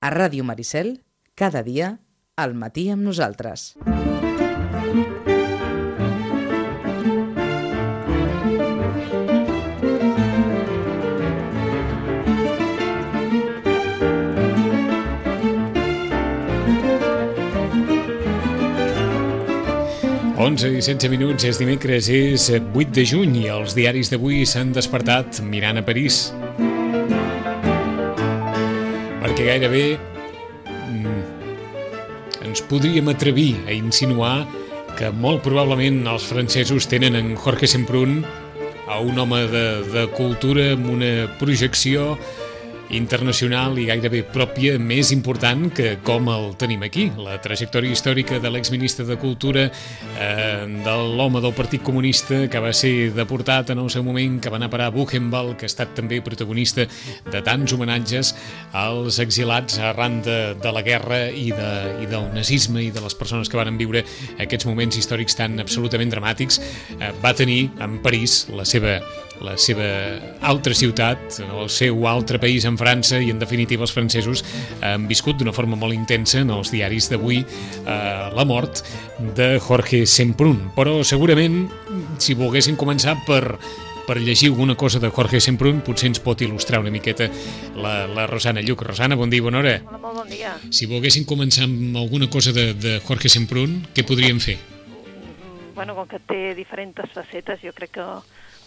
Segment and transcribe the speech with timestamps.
[0.00, 0.94] A Ràdio Maricel,
[1.36, 1.98] cada dia,
[2.40, 3.74] al matí amb nosaltres.
[20.40, 24.72] Onze i 16 minuts, és dimecres, és 8 de juny i els diaris d'avui s'han
[24.72, 26.30] despertat mirant a París.
[29.30, 29.82] Perquè gairebé
[30.90, 31.18] mm,
[32.48, 34.40] ens podríem atrevir a insinuar
[34.98, 38.24] que molt probablement els francesos tenen en Jorge Semprún
[38.90, 42.16] a un home de, de cultura amb una projecció
[42.96, 47.08] internacional i gairebé pròpia més important que com el tenim aquí.
[47.18, 49.66] La trajectòria històrica de l'exministre de Cultura,
[50.18, 54.50] eh, de l'home del Partit Comunista que va ser deportat en el seu moment, que
[54.50, 56.86] va anar a parar a Buchenwald, que ha estat també protagonista
[57.30, 58.34] de tants homenatges
[58.72, 63.14] als exilats arran de, de la guerra i, de, i del nazisme i de les
[63.14, 64.04] persones que van viure
[64.38, 66.60] aquests moments històrics tan absolutament dramàtics,
[66.98, 68.98] eh, va tenir en París la seva
[69.44, 69.88] la seva
[70.44, 74.44] altra ciutat, el seu altre país en França i en definitiva els francesos
[74.84, 77.94] han viscut d'una forma molt intensa en els diaris d'avui eh,
[78.36, 78.84] la mort
[79.36, 80.70] de Jorge Semprún.
[80.76, 81.62] Però segurament
[82.20, 83.44] si volguessin començar per
[84.10, 87.28] per llegir alguna cosa de Jorge Semprún potser ens pot il·lustrar una miqueta
[87.78, 88.82] la, la Rosana Lluc.
[88.82, 89.76] Rosana, bon dia, bona hora.
[89.86, 90.56] Hola, molt bon dia.
[90.74, 94.56] Si volguessin començar amb alguna cosa de, de Jorge Semprún, què podríem fer?
[95.76, 98.08] Bueno, com que té diferents facetes, jo crec que,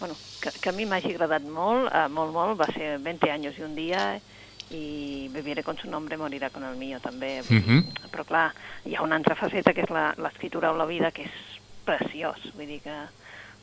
[0.03, 3.55] bueno, que, que a mi m'hagi agradat molt, eh, molt, molt, va ser 20 anys
[3.59, 4.01] i un dia,
[4.73, 7.41] i viviré con su nombre, morirà con el mío, també.
[7.47, 7.83] dir, Mhm.
[8.11, 8.51] Però clar,
[8.85, 11.31] hi ha una altra faceta, que és la- l'escriptura o la vida, que és
[11.85, 12.37] preciós.
[12.55, 12.95] Vull dir que...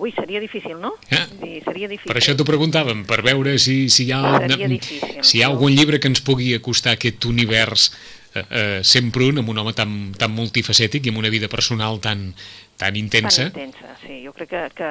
[0.00, 0.94] Ui, seria difícil, no?
[1.10, 2.08] Vull dir, seria difícil.
[2.08, 5.48] Per això t'ho preguntàvem, per veure si, si, hi ha, Seria difícil, si hi ha
[5.50, 7.91] algun llibre que ens pugui acostar a aquest univers
[8.34, 12.00] eh, eh, sempre un, amb un home tan, tan multifacètic i amb una vida personal
[12.00, 12.32] tan,
[12.78, 13.50] tan intensa.
[13.50, 14.22] Tan intensa, sí.
[14.25, 14.91] Jo crec que, que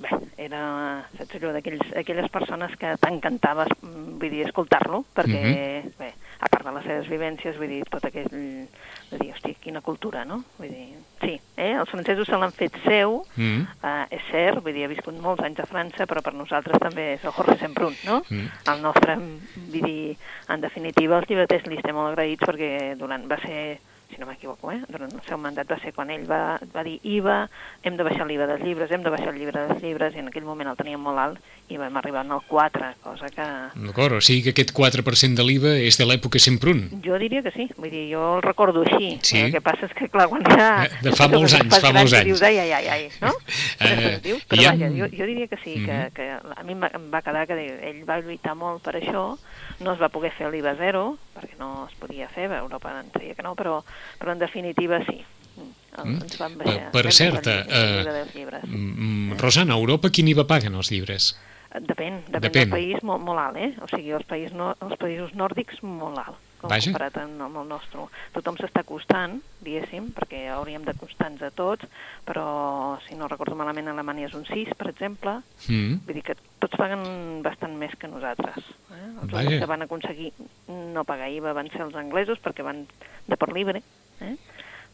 [0.00, 5.92] bé, era, saps allò, d'aquells- aquelles persones que t'encantaves, mm, vull dir, escoltar-lo, perquè, Mhm.
[5.98, 9.80] bé, a part de les seves vivències, vull dir, tot aquell, de dir, hosti, quina
[9.80, 10.44] cultura, no?
[10.58, 11.72] Vull dir, sí, eh?
[11.72, 13.66] els francesos se l'han fet seu, Mm.
[13.82, 17.14] eh, és cert, vull dir, ha viscut molts anys a França, però per nosaltres també
[17.14, 18.22] és el Jorge Semprún, no?
[18.30, 18.46] Mm.
[18.70, 20.16] El nostre, vull dir,
[20.48, 24.72] en definitiva, els llibreters li estem molt agraïts perquè durant, va ser si no m'equivoco,
[24.72, 24.80] eh?
[24.88, 27.42] durant el seu mandat va ser quan ell va, va dir IVA,
[27.84, 30.30] hem de baixar l'IVA dels llibres, hem de baixar el llibre dels llibres, i en
[30.30, 33.46] aquell moment el teníem molt alt, i vam arribar al 4, cosa que...
[33.84, 36.86] D'acord, o sigui que aquest 4% de l'IVA és de l'època Semprún.
[37.04, 39.18] Jo diria que sí, vull dir, jo el recordo així.
[39.22, 39.42] Sí.
[39.44, 40.70] El que passa és que, clar, quan ja...
[40.86, 42.30] Eh, de fa molts anys, fa molts anys.
[42.32, 43.34] Dius, ai, ai, ai, ai, no?
[43.78, 46.12] Eh, Però, ha- vaja, jo, jo diria que sí, que, Mhm.
[46.16, 47.54] que a mi em va quedar que
[47.90, 49.36] ell va lluitar molt per això,
[49.80, 53.34] no es va poder fer l'IVA zero, perquè no es podia fer, Europa ens deia
[53.34, 53.80] que no, però,
[54.18, 55.20] però en definitiva sí.
[55.58, 56.20] Mm.
[56.22, 56.90] Ens van Per, baixar.
[56.94, 61.32] per cert, mm, Rosana, a Europa quin IVA paguen els llibres?
[61.68, 62.52] Depèn, depèn, Depèn.
[62.64, 63.72] del país molt, molt alt, eh?
[63.82, 66.90] O sigui, els, països no, els països nòrdics molt alt, com Vaja.
[66.90, 68.06] comparat amb, el nostre.
[68.34, 71.86] Tothom s'està acostant, diguéssim, perquè hauríem d'acostar-nos a tots,
[72.26, 76.00] però, si no recordo malament, Alemanya és un 6, per exemple, Mm.
[76.06, 78.58] vull dir que tots paguen bastant més que nosaltres.
[78.90, 79.06] Eh?
[79.22, 79.58] Els Vaja.
[79.58, 80.32] que van aconseguir
[80.68, 82.86] no pagar IVA van ser els anglesos, perquè van
[83.26, 83.82] de per libre,
[84.20, 84.36] eh?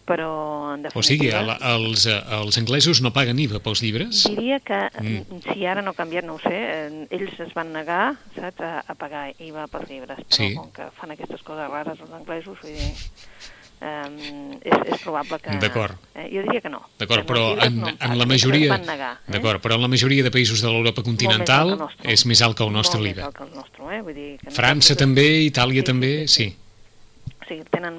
[0.05, 1.01] Però, en definitiva...
[1.01, 4.25] O sigui, el, els, eh, els anglesos no paguen IVA pels llibres?
[4.29, 5.23] Diria que Mm.
[5.37, 5.41] mm.
[5.53, 8.85] si ara no ha canviat, no ho sé, eh, ells es van negar saps, a,
[8.87, 10.55] a pagar IVA pels llibres, però Sí.
[10.55, 12.93] com que fan aquestes coses rares els anglesos, vull dir,
[13.81, 15.57] eh, és, és probable que...
[15.61, 15.97] D'acord.
[16.15, 16.83] Eh, jo diria que no.
[17.01, 18.79] D'acord, però en, no en la majoria...
[18.79, 19.33] Negar, eh?
[19.37, 22.13] D'acord, però en la majoria de països de l'Europa més continental nostre.
[22.13, 23.23] és més alt que el nostre Molt l'IVA.
[23.23, 24.03] Més alt que el nostre, eh?
[24.03, 26.57] Vull dir que França nosaltres- també, Itàlia Sí, també, sí, sí.
[27.45, 27.99] O sigui, tenen,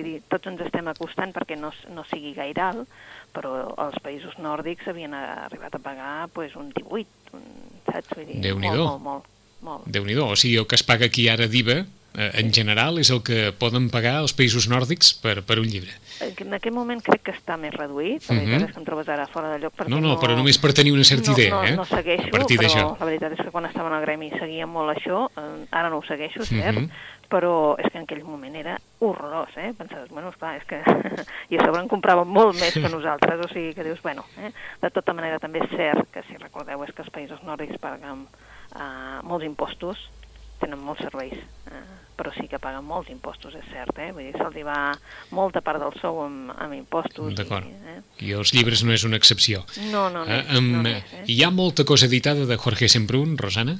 [0.00, 2.88] vull dir, tots ens estem acostant perquè no, no sigui gaire alt,
[3.34, 3.54] però
[3.86, 7.06] els països nòrdics havien arribat a pagar pues, un 18,
[7.38, 7.46] un,
[7.92, 8.10] saps?
[8.16, 8.84] Vull dir, Déu-n'hi-do.
[8.84, 9.24] molt, molt,
[9.62, 9.86] molt, molt.
[9.86, 11.84] déu nhi O sigui, el que es paga aquí ara d'IVA,
[12.18, 15.92] eh, en general, és el que poden pagar els països nòrdics per, per un llibre.
[16.20, 19.28] En aquest moment crec que està més reduït, la veritat és que em trobes ara
[19.30, 21.62] fora de lloc perquè No, no, però només per tenir una certa no, idea, no,
[21.64, 21.76] eh?
[21.78, 24.66] No segueixo, a partir però la veritat és que quan estava en el gremi seguia
[24.66, 26.90] molt això, eh, ara no ho segueixo, cert, Mhm.
[27.30, 29.70] Però és que en aquell moment era horrorós, eh?
[29.78, 30.82] Pensaves, bueno, esclar, és que...
[31.50, 34.50] I a sobre en compraven molt més que nosaltres, o sigui que dius, bueno, eh?
[34.82, 38.26] de tota manera també és cert que, si recordeu, és que els països nòrdics paguen
[38.26, 40.08] eh, molts impostos,
[40.60, 41.38] tenen molts serveis,
[41.70, 41.84] eh,
[42.18, 44.10] però sí que paguen molts impostos, és cert, eh?
[44.12, 44.80] Vull dir, se'ls va
[45.32, 47.32] molta part del sou amb, amb impostos.
[47.38, 47.70] D'acord.
[47.70, 48.02] I, eh?
[48.26, 49.62] I els llibres no és una excepció.
[49.88, 50.28] No, no, no.
[50.28, 51.24] Eh, no, amb, és, eh?
[51.32, 53.78] Hi ha molta cosa editada de Jorge Semprún, Rosana?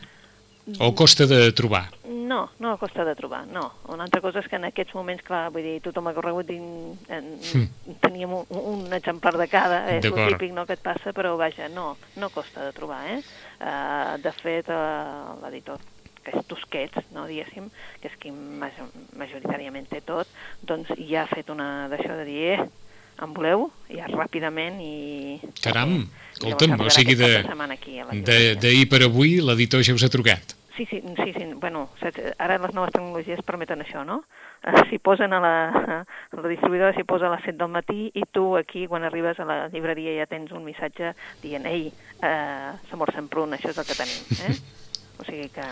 [0.78, 1.90] O costa de trobar?
[2.06, 3.72] No, No, costa de trobar, no.
[3.88, 6.58] Una altra cosa és que en aquests moments, clar, vull dir, tothom ha corregut i
[6.60, 7.24] en,
[7.54, 7.96] Mm.
[8.00, 11.68] teníem un, un exemplar de cada, és el típic no, que et passa, però vaja,
[11.68, 13.18] no, no costa de trobar, eh?
[13.60, 15.80] Uh, de fet, uh, l'editor
[16.22, 17.66] que és Tusquets, no, diguéssim,
[18.00, 18.78] que és qui maj-
[19.16, 20.28] majoritàriament té tot,
[20.62, 22.68] doncs ja ha fet una d'això de dir, eh,
[23.24, 23.70] en voleu?
[23.90, 25.40] Ja ràpidament i...
[25.64, 27.42] Caram, escolta'm, o sigui, de-.
[28.60, 30.54] D'ahir per avui l'editor ja us ha trucat.
[30.80, 34.22] Sí, sí, sí, sí, bueno, saps, ara les noves tecnologies permeten això, no?
[34.64, 38.06] Eh, S'hi posen a la, a la distribuïdora, s'hi posa a les 7 del matí
[38.16, 41.12] i tu aquí, quan arribes a la llibreria, ja tens un missatge
[41.42, 41.90] dient, ei,
[42.24, 44.56] eh, Samor Semprún, això és el que tenim, eh?
[45.20, 45.66] O sigui que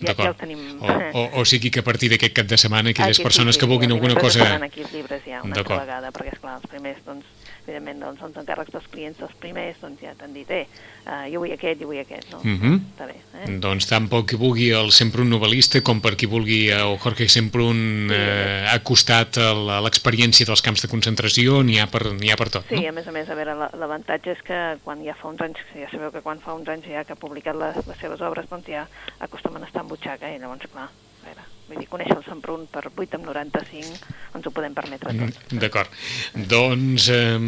[0.00, 0.64] ja, ja ho tenim...
[0.80, 3.60] O, o, o sigui que a partir d'aquest cap de setmana aquelles Aquí, persones sí,
[3.60, 4.48] que sí, vulguin sí, alguna cosa...
[4.64, 7.28] aquí els llibres ja una altra vegada, perquè esclar, els primers, doncs,
[7.68, 10.64] evidentment, doncs, els encàrrecs dels clients dels primers, doncs ja t'han dit, eh,
[11.06, 12.40] uh, jo vull aquest, jo vull aquest, no?
[12.42, 12.78] Mhm.
[12.96, 13.58] Està bé, eh?
[13.60, 13.86] Doncs
[14.26, 18.66] que vulgui el sempre un novel·lista com per qui vulgui el Jorge sempre un eh,
[18.72, 19.52] acostat a
[19.84, 22.88] l'experiència dels camps de concentració, n'hi ha, per, ha per tot, Sí, no?
[22.88, 25.58] a més a més, a veure, la- l'avantatge és que quan ja fa uns anys,
[25.74, 28.48] ja sabeu que quan fa uns anys ja que ha publicat les, les seves obres,
[28.48, 28.86] doncs ja
[29.20, 30.88] acostumen a estar en butxaca i llavors, clar,
[31.24, 35.40] veure, vull dir, conèixer el Semprún per 8 amb 95 ens ho podem permetre tots.
[35.64, 35.96] D'acord.
[36.34, 37.38] Doncs eh,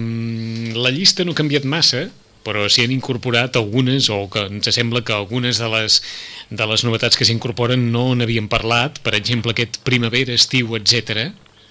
[0.77, 2.07] la llista no ha canviat massa,
[2.45, 6.01] però s'hi han incorporat algunes, o que ens sembla que algunes de les,
[6.49, 11.31] de les novetats que s'incorporen no n'havíem parlat, per exemple aquest primavera, estiu, etc.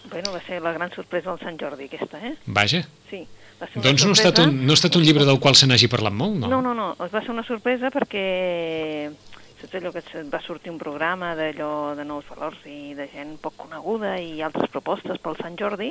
[0.09, 2.35] Bueno, va ser la gran sorpresa del Sant Jordi, aquesta, eh?
[2.45, 3.25] Vaja, Sí.
[3.59, 5.67] Va ser doncs no ha, estat un, no ha estat un llibre del qual se
[5.67, 6.47] n'hagi parlat molt, no?
[6.47, 9.09] No, no, no, es va ser una sorpresa perquè
[9.59, 13.57] saps allò que va sortir un programa d'allò de nous valors i de gent poc
[13.59, 15.89] coneguda i altres propostes pel Sant Jordi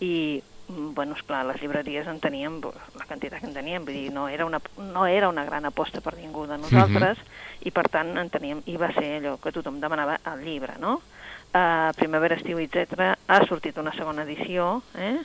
[0.00, 4.12] i mm, bueno, esclar, les llibreries en teníem la quantitat que en teníem, vull dir,
[4.14, 7.18] no era una, no era una gran aposta per ningú de nosaltres
[7.66, 11.00] i per tant en teníem, i va ser allò que tothom demanava el llibre, no?
[11.56, 13.14] Uh, Primavera, estiu, etc.
[13.26, 15.18] Ha sortit una segona edició, eh?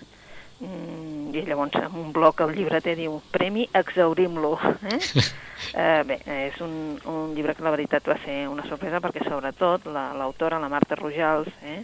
[0.61, 4.51] Mm, i llavors en un bloc el llibreter diu Premi exaurim-lo
[4.91, 4.99] eh?
[5.73, 9.87] eh, bé, és un, un llibre que la veritat va ser una sorpresa perquè sobretot
[9.89, 11.79] la- l'autora, la, Marta Rojals eh?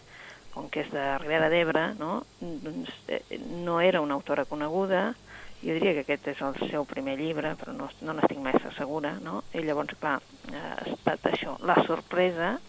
[0.53, 2.19] com que és de Ribera d'Ebre no?
[2.37, 5.07] Doncs, eh, no era una autora coneguda
[5.63, 9.15] jo diria que aquest és el seu primer llibre però no, no n'estic massa segura
[9.25, 9.41] no?
[9.57, 10.19] i llavors clar,
[10.53, 12.59] eh, ha estat això la sorpresa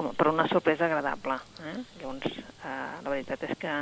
[0.00, 1.36] com, però una sorpresa agradable.
[1.60, 1.76] Eh?
[2.00, 2.72] Llavors, eh,
[3.04, 3.74] la veritat és que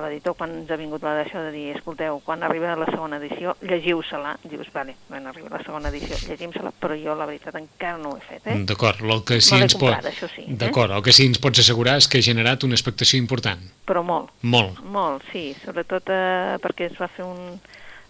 [0.00, 3.56] l'editor, quan ens ha vingut la d'això de dir, escolteu, quan arriba la segona edició,
[3.62, 8.14] llegiu-se-la, dius, vale, quan arriba la segona edició, llegim-se-la, però jo, la veritat, encara no
[8.14, 8.58] ho he fet, eh?
[8.68, 10.10] D'acord, el que sí ens pot...
[10.22, 10.58] sí, eh?
[10.64, 13.62] D'acord, el que sí ens pots assegurar és que ha generat una expectació important.
[13.88, 14.80] Però molt, Molt.
[14.84, 17.58] molt, sí, sobretot eh, perquè es va fer un...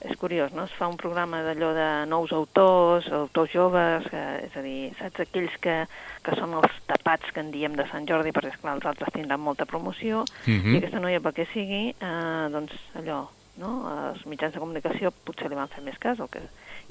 [0.04, 0.64] És curiós, no?
[0.68, 5.22] Es fa un programa d'allò de nous autors, autors joves, que, és a dir, saps,
[5.24, 5.76] aquells que,
[6.22, 9.40] que són els tapats que en diem de Sant Jordi, perquè, esclar, els altres tindran
[9.40, 10.74] molta promoció, Mhm.
[10.74, 13.22] i aquesta noia, pel que sigui, eh, doncs allò,
[13.56, 13.72] no?
[14.10, 16.40] els mitjans de comunicació potser li van fer més cas, o que...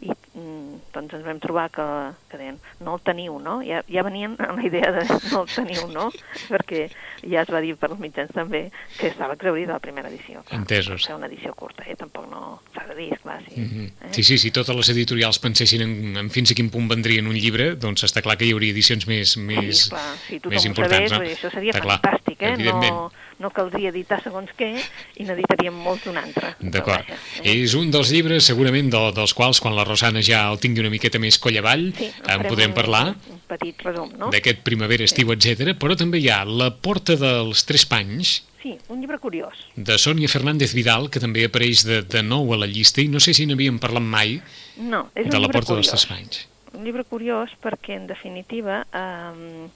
[0.01, 1.85] i mm, doncs ens vam trobar que,
[2.31, 3.59] que deien, no el teniu, no?
[3.65, 6.09] Ja, ja venien amb la idea de no el teniu, no?
[6.49, 6.87] Perquè
[7.23, 8.65] ja es va dir per als mitjans també
[8.97, 10.43] que estava exaurida la primera edició.
[10.43, 11.05] Clar, Entesos.
[11.05, 11.95] ser una edició curta, eh?
[11.99, 13.61] Tampoc no s'ha de dir, esclar, sí.
[13.61, 13.85] Mhm.
[14.09, 14.13] eh?
[14.17, 17.37] Sí, sí, si totes les editorials pensessin en, en fins a quin punt vendrien un
[17.37, 20.65] llibre, doncs està clar que hi hauria edicions més, més, sí, clar, si tothom més
[20.71, 20.97] importants.
[20.97, 21.21] sabés, no?
[21.23, 22.53] dir, això seria Està clar, fantàstic, eh?
[22.57, 22.97] Evidentment.
[22.97, 24.69] No, no caldria editar segons què
[25.17, 26.53] i n'editaríem molts d'un altre.
[26.61, 27.09] D'acord.
[27.09, 27.17] eh?
[27.53, 30.89] És un dels llibres, segurament, de, dels quals, quan la Rosana ja el tingui una
[30.93, 34.29] miqueta més coll avall, Sí, en podem un, parlar Un petit resum, no?
[34.33, 35.73] d'aquest primavera, estiu, etc.
[35.79, 39.57] Però també hi ha La porta dels tres panys, Sí, un llibre curiós.
[39.75, 43.19] de Sònia Fernández Vidal, que també apareix de, de nou a la llista, i no
[43.19, 44.37] sé si n'havíem parlat mai
[44.77, 45.91] No, és un de La porta dels curiós.
[45.91, 46.47] tres panys.
[46.73, 49.67] Un llibre curiós perquè, en definitiva, eh,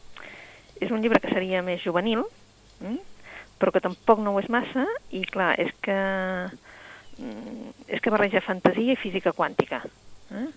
[0.80, 2.24] és un llibre que seria més juvenil,
[2.80, 2.98] mm?
[3.58, 4.86] Però que tampoc no ho és massa,
[5.16, 5.98] i clar, és que,
[7.18, 9.82] mm, és que barreja fantasia i física quàntica.
[10.32, 10.48] Eh?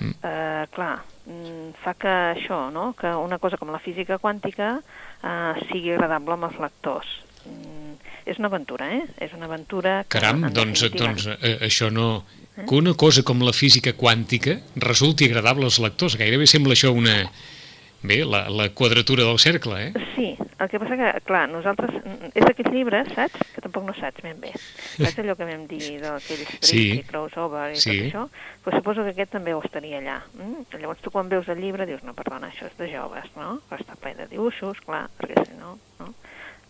[0.00, 0.14] Mm.
[0.22, 0.96] Eh, clar,
[1.26, 2.92] mm, fa que això, no?
[2.98, 7.20] que una cosa com la física quàntica eh, sigui agradable amb els lectors.
[7.44, 7.94] Mm,
[8.24, 9.04] és una aventura, eh?
[9.20, 12.24] És una aventura que, Caram, doncs, doncs eh, això no...
[12.54, 16.14] Que una cosa com la física quàntica resulti agradable als lectors.
[16.20, 17.24] Gairebé sembla això una...
[18.04, 20.04] Bé, la, la quadratura del cercle, eh?
[20.14, 20.28] Sí,
[20.64, 21.92] el que passa que, clar, nosaltres...
[22.00, 23.40] mm, És d'aquests llibres, saps?
[23.54, 24.50] Que tampoc no saps ben bé.
[24.96, 26.82] Saps allò que vam dir d'aquells Sí.
[26.98, 27.94] i crossover i Sí.
[27.94, 28.24] tot això?
[28.64, 30.18] Pues suposo que aquest també ho estaria allà.
[30.34, 30.64] Mm?
[30.80, 33.60] Llavors tu quan veus el llibre dius, no, perdona, això és de joves, no?
[33.68, 35.78] Però està ple de dibuixos, clar, perquè si no...
[36.00, 36.12] no?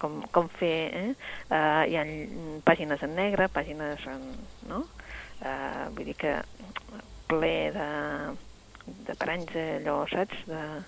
[0.05, 0.91] Com, com fer...
[0.93, 1.13] Eh?
[1.49, 4.25] Uh, hi ha mm, pàgines en negre, pàgines en...
[4.69, 4.83] No?
[5.41, 6.35] Uh, vull dir que
[7.31, 7.87] ple de,
[9.07, 10.43] de paranys allò, saps?
[10.51, 10.83] De, mm,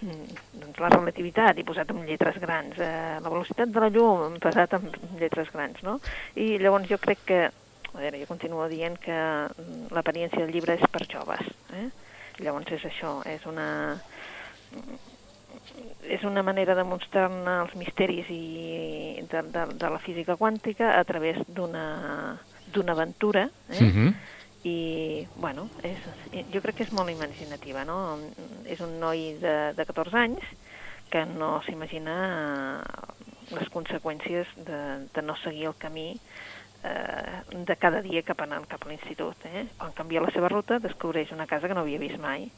[0.00, 4.76] doncs la relativitat i posat amb lletres grans, eh, la velocitat de la llum posat
[4.76, 5.98] amb lletres grans, no?
[6.36, 10.76] I llavors jo crec que, a veure, jo continuo dient que mm, l'apariència del llibre
[10.76, 11.88] és per joves, eh?
[12.44, 13.68] Llavors és això, és una
[16.06, 21.04] és una manera de mostrar-ne els misteris i de, de, de la física quàntica a
[21.08, 22.36] través d'una
[22.72, 23.80] d'una aventura, eh?
[23.80, 24.14] Uh -huh.
[24.64, 26.00] I bueno, és,
[26.52, 28.18] jo crec que és molt imaginativa, no?
[28.64, 30.46] És un noi de, de 14 anys
[31.10, 32.16] que no s'imagina
[33.54, 34.80] les conseqüències de,
[35.14, 36.08] de no seguir el camí
[36.82, 39.46] eh, de cada dia cap anant cap a l'institut.
[39.46, 39.66] Eh?
[39.78, 42.48] Quan canvia la seva ruta descobreix una casa que no havia vist mai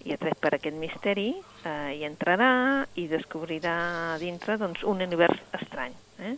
[0.00, 5.96] i atret per aquest misteri eh, hi entrarà i descobrirà dintre doncs, un univers estrany.
[6.24, 6.36] Eh?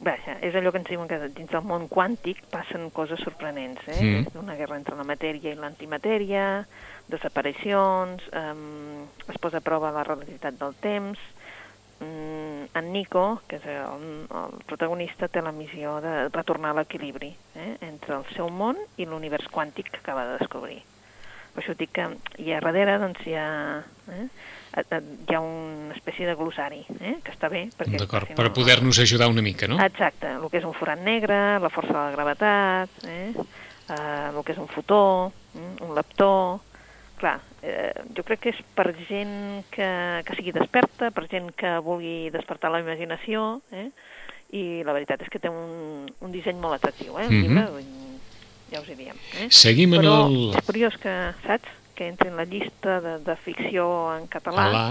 [0.00, 3.98] Vaja, és allò que ens diuen que dins del món quàntic passen coses sorprenents, eh?
[4.00, 4.38] Mm.
[4.40, 6.44] Una guerra entre la matèria i l'antimatèria,
[7.12, 8.54] desaparicions, eh,
[9.28, 11.20] es posa a prova la relativitat del temps,
[12.00, 14.06] mm, en Nico, que és el,
[14.40, 17.76] el protagonista, té la missió de retornar a l'equilibri eh?
[17.84, 20.80] entre el seu món i l'univers quàntic que acaba de descobrir.
[21.52, 22.08] Per això dic que
[22.40, 23.84] hi ha darrere doncs, hi ha,
[24.16, 24.26] eh?
[24.70, 27.16] Hi ha una espècie de glossari, eh?
[27.24, 27.68] que està bé.
[27.76, 29.78] perquè D'acord, si per poder-nos ajudar una mica, no?
[29.82, 33.32] Exacte, el que és un forat negre, la força de la gravetat, eh?
[33.34, 36.32] eh, el que és un fotó, mm, un leptó...
[37.20, 39.88] Clar, eh, jo crec que és per gent que,
[40.24, 43.90] que sigui desperta, per gent que vulgui despertar la imaginació, eh?
[44.56, 47.26] i la veritat és que té un, un disseny molt atractiu, eh?
[47.26, 47.42] el Mhm.
[47.42, 47.66] llibre,
[48.72, 49.18] ja us hi diem.
[49.36, 49.48] Eh?
[49.50, 50.38] Seguim en Però el...
[50.56, 51.12] és curiós que,
[51.44, 51.68] saps,
[52.00, 53.84] que entri en la llista de, de ficció
[54.16, 54.84] en català, Alà.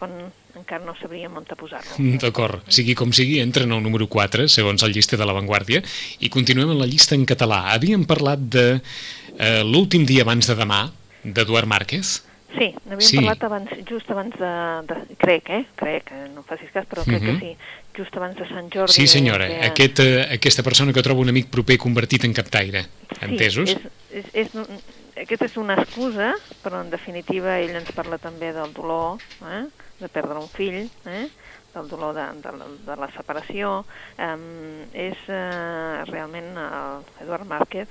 [0.00, 0.14] quan
[0.56, 1.98] encara no sabríem on posar-lo.
[2.22, 5.82] D'acord, sigui com sigui, entra en el número 4, segons el llista de l'avantguàrdia,
[6.24, 7.66] i continuem en la llista en català.
[7.74, 10.86] Havíem parlat de eh, l'últim dia abans de demà,
[11.24, 12.22] d'Eduard Márquez.
[12.54, 13.16] Sí, n'havíem Sí.
[13.18, 14.50] parlat abans, just abans de,
[14.88, 15.16] de...
[15.18, 15.64] Crec, eh?
[15.76, 16.28] Crec, eh?
[16.32, 17.40] no em facis cas, però crec Mhm.
[17.40, 17.56] que sí.
[17.96, 18.92] Just abans de Sant Jordi.
[18.94, 19.66] Sí, senyora, que...
[19.66, 22.86] aquest, eh, aquesta persona que troba un amic proper convertit en captaire.
[23.20, 23.70] Entesos?
[23.70, 23.76] Sí,
[24.14, 24.54] és, és, és,
[25.22, 29.64] aquesta és una excusa, però en definitiva ell ens parla també del dolor, eh?
[30.00, 31.28] de perdre un fill, eh?
[31.74, 32.52] del dolor de, de,
[32.86, 33.84] de la separació.
[34.18, 37.90] Um, és uh, realment el Eduard Márquez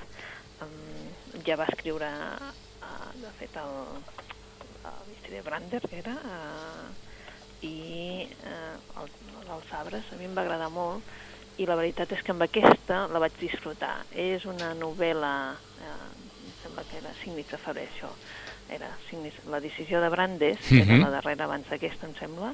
[0.63, 0.75] um,
[1.47, 2.11] ja va escriure,
[2.83, 3.75] uh, de fet, el,
[4.91, 6.87] el de Brander, que era, uh,
[7.63, 7.75] i
[8.27, 9.13] uh, el,
[9.47, 11.03] dels arbres, a mi em va agradar molt,
[11.61, 13.99] i la veritat és que amb aquesta la vaig disfrutar.
[14.17, 15.33] És una novel·la,
[15.85, 18.09] eh, sembla que era Signis de febrer, això,
[18.69, 21.01] era Signis, la decisió de Brandes, que era Mhm.
[21.03, 22.53] la darrera abans d'aquesta, em sembla,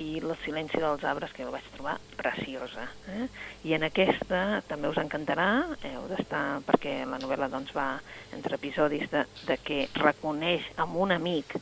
[0.00, 2.86] i el silenci dels arbres, que la vaig trobar preciosa.
[3.08, 3.26] Eh?
[3.64, 8.00] I en aquesta també us encantarà, heu d'estar, perquè la novel·la doncs, va
[8.32, 11.54] entre episodis de, de que reconeix amb un amic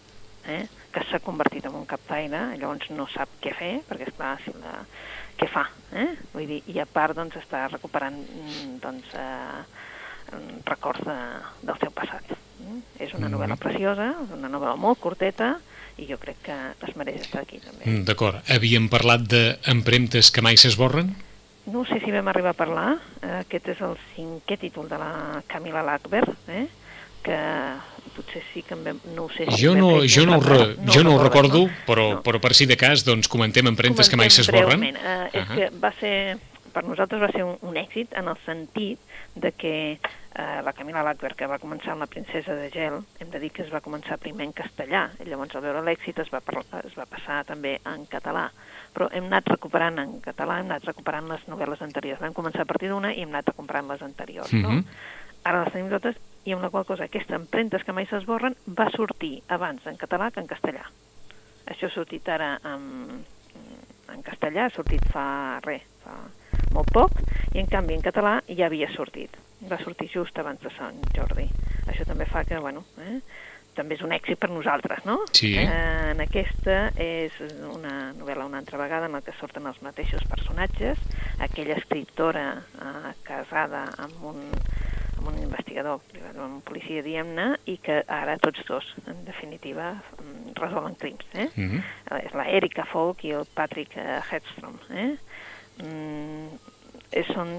[0.46, 4.52] eh, que s'ha convertit en un captaire, llavors no sap què fer, perquè esclar, si
[4.62, 4.84] la,
[5.36, 6.14] què fa, eh?
[6.32, 9.64] Vull dir, i a part doncs està recuperant mm, doncs, eh,
[10.66, 11.16] records de,
[11.62, 12.22] del seu passat.
[12.60, 12.80] Mm?
[12.98, 13.34] És una Mhm.
[13.36, 15.58] novel·la preciosa, una novel·la molt curteta,
[15.98, 16.54] i jo crec que
[16.86, 17.84] es mereix estar aquí també.
[17.86, 18.36] Mm, D'acord.
[18.48, 21.14] Havíem parlat d'empremtes que mai s'esborren?
[21.66, 22.98] No sé si vam arribar a parlar,
[23.42, 26.66] aquest és el cinquè títol de la Camila Lackberg, eh?
[27.22, 27.36] que
[28.16, 31.02] potser sí que vam, no ho sé si Jo no, jo no, re, no jo
[31.04, 31.70] no ho recordo, no?
[31.86, 32.22] però, No.
[32.22, 34.80] però per si de cas, doncs comentem empremtes que mai Comentem s'esborren.
[34.80, 34.96] breument.
[34.96, 35.54] Uh, és Ahà.
[35.54, 36.38] que va ser,
[36.72, 38.98] per nosaltres va ser un, un èxit en el sentit
[39.34, 39.98] de que
[40.36, 43.50] uh, la Camila Lackberg, que va començar amb la princesa de gel, hem de dir
[43.52, 46.84] que es va començar primer en castellà, i llavors al veure l'èxit es, va parlar-
[46.84, 48.50] es va passar també en català.
[48.94, 52.20] Però hem anat recuperant en català, hem anat recuperant les novel·les anteriors.
[52.20, 54.70] Vam començar a partir d'una i hem anat recuperant les anteriors, no?
[54.70, 54.84] Mhm.
[55.44, 58.90] Ara les tenim totes i amb la qual cosa aquesta empremtes que mai s'esborren va
[58.90, 60.82] sortir abans en català que en castellà.
[61.66, 63.24] Això ha sortit ara en,
[64.12, 66.16] en castellà, ha sortit fa res, fa
[66.72, 67.12] molt poc,
[67.54, 69.30] i en canvi en català ja havia sortit.
[69.66, 71.48] Va sortir just abans de Sant Jordi.
[71.90, 73.18] Això també fa que, bueno, eh,
[73.78, 75.20] també és un èxit per nosaltres, no?
[75.36, 75.52] Sí.
[75.58, 77.34] Eh, en aquesta és
[77.70, 81.00] una novel·la una altra vegada en la que surten els mateixos personatges,
[81.44, 84.40] aquella escriptora eh, casada amb un,
[85.18, 90.56] amb un investigador, amb un policia, diguem-ne, i que ara tots dos, en definitiva, mm,
[90.58, 91.26] resolen crims.
[91.34, 91.50] Eh?
[91.54, 91.84] Mhm.
[92.10, 94.80] Eh, És la Erika Folk i el Patrick eh, Hedstrom.
[94.90, 95.12] Eh?
[95.84, 96.58] Mm,
[97.32, 97.50] són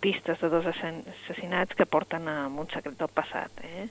[0.00, 3.52] pistes de dos assassinats que porten a un secret del passat.
[3.64, 3.88] Eh?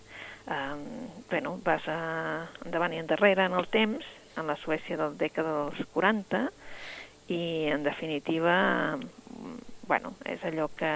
[0.47, 0.83] Um,
[1.29, 4.05] bueno, vas a, endavant i endarrere en el temps,
[4.37, 6.45] en la Suècia del dècada dels 40,
[7.33, 7.41] i
[7.73, 8.97] en definitiva,
[9.87, 10.93] bueno, és allò que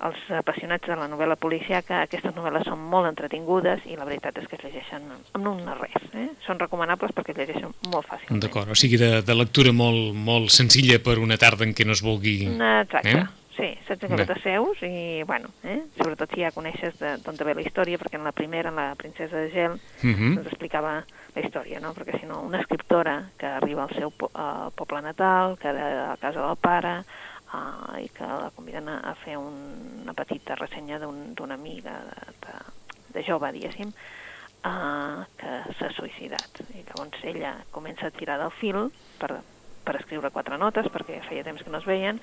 [0.00, 4.46] els apassionats de la novel·la policiaca, aquestes novel·les són molt entretingudes i la veritat és
[4.48, 5.04] que es llegeixen
[5.36, 6.06] amb un res.
[6.16, 6.30] Eh?
[6.46, 8.40] Són recomanables perquè es llegeixen molt fàcilment.
[8.42, 11.96] D'acord, o sigui, de, de lectura molt, molt senzilla per una tarda en què no
[11.96, 12.38] es vulgui...
[12.48, 13.12] Exacte.
[13.12, 13.39] Eh?
[13.60, 15.82] Sí, saps que t'asseus i, bueno, eh?
[15.98, 19.36] sobretot si ja coneixes d'on ve la història, perquè en la primera, en la princesa
[19.36, 20.38] de gel, Uh -huh.
[20.38, 21.92] ens explicava la història, no?
[21.92, 26.12] Perquè si no, una escriptora que arriba al seu po uh, poble natal, que era
[26.12, 27.04] a casa del pare,
[27.52, 32.00] uh, i que la conviden a, a fer un, una petita ressenya d'una un, amiga
[32.08, 32.54] de, de,
[33.14, 33.92] de jove, diguéssim,
[34.64, 36.64] uh, que s'ha suïcidat.
[36.74, 39.42] I llavors ella comença a tirar del fil per,
[39.84, 42.20] per escriure quatre notes, perquè feia temps que no es veien,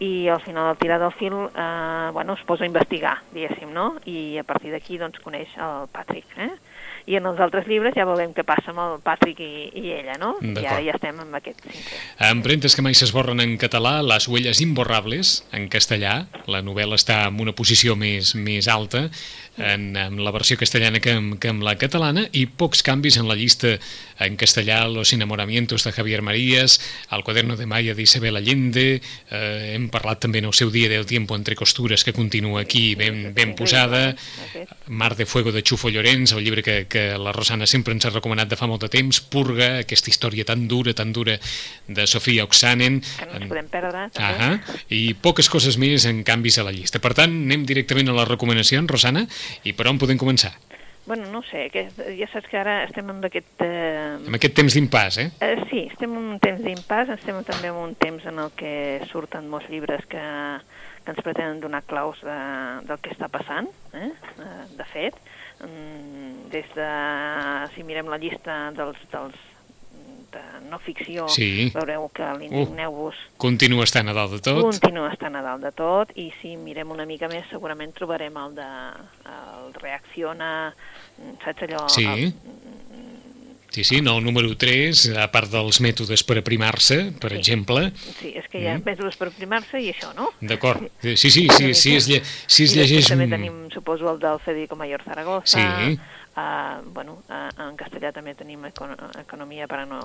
[0.00, 3.96] i al final del tirar del fil eh, bueno, es posa a investigar, diguéssim, no?
[4.08, 6.26] I a partir d'aquí doncs, coneix el Patrick.
[6.38, 6.50] Eh?
[7.06, 10.16] I en els altres llibres ja veurem què passa amb el Patrick i, i ella,
[10.20, 10.36] no?
[10.42, 12.00] I ara ja estem amb aquest cinquè.
[12.30, 16.26] Empremtes que mai s'esborren en català, Les huelles imborrables, en castellà.
[16.46, 19.08] La novel·la està en una posició més, més alta
[19.58, 23.28] en, en la versió castellana que en, que en la catalana i pocs canvis en
[23.28, 23.76] la llista
[24.18, 26.80] en castellà Los enamoramientos de Javier Marías,
[27.10, 31.06] El cuaderno de Maya d'Isabel Allende, eh, hem parlat també en el seu dia del
[31.06, 34.14] tiempo entre costures que continua aquí ben, ben posada,
[34.86, 38.12] Mar de fuego de Chufo Llorenç, el llibre que, que la Rosana sempre ens ha
[38.14, 41.38] recomanat de fa molt de temps, Purga, aquesta història tan dura, tan dura
[41.88, 43.00] de Sofia Oxanen.
[43.02, 44.06] Que no ens podem perdre.
[44.22, 44.52] Ahà,
[44.92, 47.02] I poques coses més en canvis a la llista.
[47.02, 49.26] Per tant, anem directament a les recomanacions, Rosana,
[49.64, 50.52] i per on podem començar?
[51.04, 53.56] Bueno, no sé, que ja saps que ara estem amb aquest...
[53.64, 54.20] Eh...
[54.22, 55.26] Amb aquest temps d'impàs, eh?
[55.42, 55.56] eh?
[55.66, 58.74] Sí, estem en un temps d'impàs, estem també en un temps en el que
[59.10, 60.22] surten molts llibres que,
[61.02, 62.38] que ens pretenen donar claus de,
[62.86, 63.66] del que està passant,
[63.98, 64.12] eh?
[64.78, 65.18] de fet.
[66.54, 66.90] Des de,
[67.74, 69.51] si mirem la llista dels, dels
[70.32, 71.70] de no ficció, sí.
[71.74, 73.18] veureu que l'Indigneu-vos...
[73.28, 74.62] Uh, continua estant a dalt de tot.
[74.64, 78.56] Continua estant a dalt de tot, i si mirem una mica més segurament trobarem el
[78.58, 78.70] de
[79.32, 80.52] el reacciona,
[81.44, 81.86] saps allò...
[81.92, 82.08] Sí.
[82.08, 82.60] El,
[83.72, 87.38] Sí, sí, no, el número 3, a part dels mètodes per aprimar-se, per sí.
[87.38, 87.86] exemple.
[88.18, 88.84] Sí, és que hi ha mm.
[88.84, 90.28] mètodes per aprimar-se i això, no?
[90.44, 90.84] D'acord.
[91.02, 93.08] Sí, sí, sí, sí, sí, es, lle si es llegeix...
[93.08, 95.56] també tenim, suposo, el del Federico Mayor Zaragoza.
[95.56, 95.96] Sí.
[96.32, 99.98] Uh, bueno, uh, en castellà també tenim econ economia per, a no,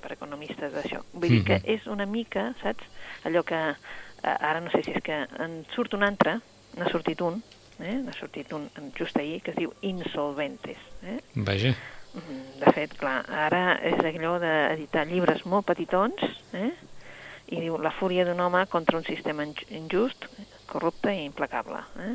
[0.00, 1.02] per economistes d'això.
[1.12, 2.88] Vull dir que és una mica, saps,
[3.28, 6.38] allò que uh, ara no sé si és que en surt un altre,
[6.78, 7.42] n'ha sortit un,
[7.76, 7.98] eh?
[8.06, 10.80] n'ha sortit un just ahir, que es diu Insolventes.
[11.04, 11.18] Eh?
[11.34, 11.74] Vaja.
[12.14, 16.70] De fet, clar, ara és allò d'editar llibres molt petitons, eh?
[17.52, 20.28] i diu la fúria d'un home contra un sistema injust,
[20.70, 21.82] corrupte i implacable.
[22.00, 22.14] Eh?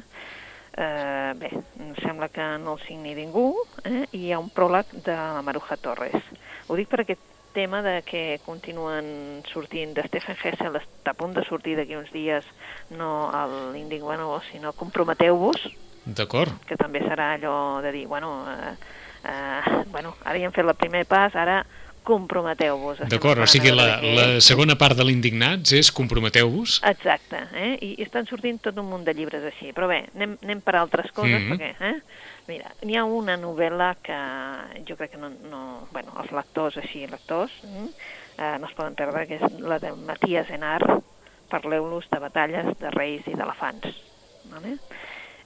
[0.80, 1.50] Eh, bé,
[1.84, 3.50] em sembla que no el signi ningú,
[3.84, 4.06] eh?
[4.15, 6.24] i hi ha un pròleg de la Maruja Torres.
[6.70, 11.36] Ho dic per aquest tema de que continuen sortint de Stephen Hessel, està a punt
[11.36, 12.48] de sortir d'aquí uns dies,
[12.96, 13.28] no
[13.74, 15.68] l'Indignant, sinó Comprometeu-vos,
[16.06, 16.56] D'acord.
[16.70, 18.74] que també serà allò de dir, bueno, eh,
[19.20, 21.65] Uh, bueno, ara ja hem fet el primer pas, ara
[22.10, 23.04] comprometeu-vos.
[23.12, 26.80] D'acord, o sigui, la, la segona part de l'Indignats és comprometeu-vos?
[26.89, 27.72] Exacte, eh?
[27.78, 30.76] I, i estan sortint tot un munt de llibres així, però bé, anem, anem per
[30.80, 31.60] altres coses, mm -hmm.
[31.60, 32.28] perquè, eh?
[32.50, 34.19] Mira, n'hi ha una novel·la que
[34.88, 39.28] jo crec que no, no bueno, els lectors així, lectors, eh, no es poden perdre,
[39.28, 40.82] que és la de Matías Enar,
[41.50, 43.95] Parleu-los de batalles, de reis i d'elefants.
[44.52, 44.78] Vale?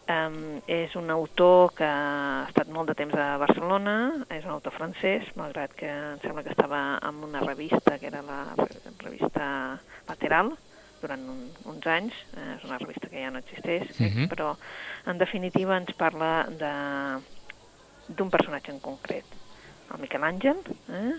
[0.03, 3.93] Um, és un autor que ha estat molt de temps a Barcelona,
[4.35, 8.19] és un autor francès, malgrat que em sembla que estava en una revista, que era
[8.27, 8.41] la
[8.99, 9.45] revista
[10.09, 10.51] Lateral,
[10.99, 11.39] durant un,
[11.71, 14.27] uns anys, eh, és una revista que ja no existeix, uh -huh.
[14.27, 14.57] però
[15.07, 16.47] en definitiva ens parla
[18.07, 19.25] d'un personatge en concret,
[19.93, 21.15] el Miquel Àngel, eh,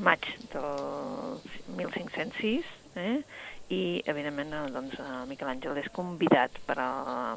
[0.00, 1.40] maig del
[1.76, 2.64] 1506,
[2.96, 3.20] eh,
[3.68, 7.36] i evidentment doncs, el Miquel Àngel és convidat per a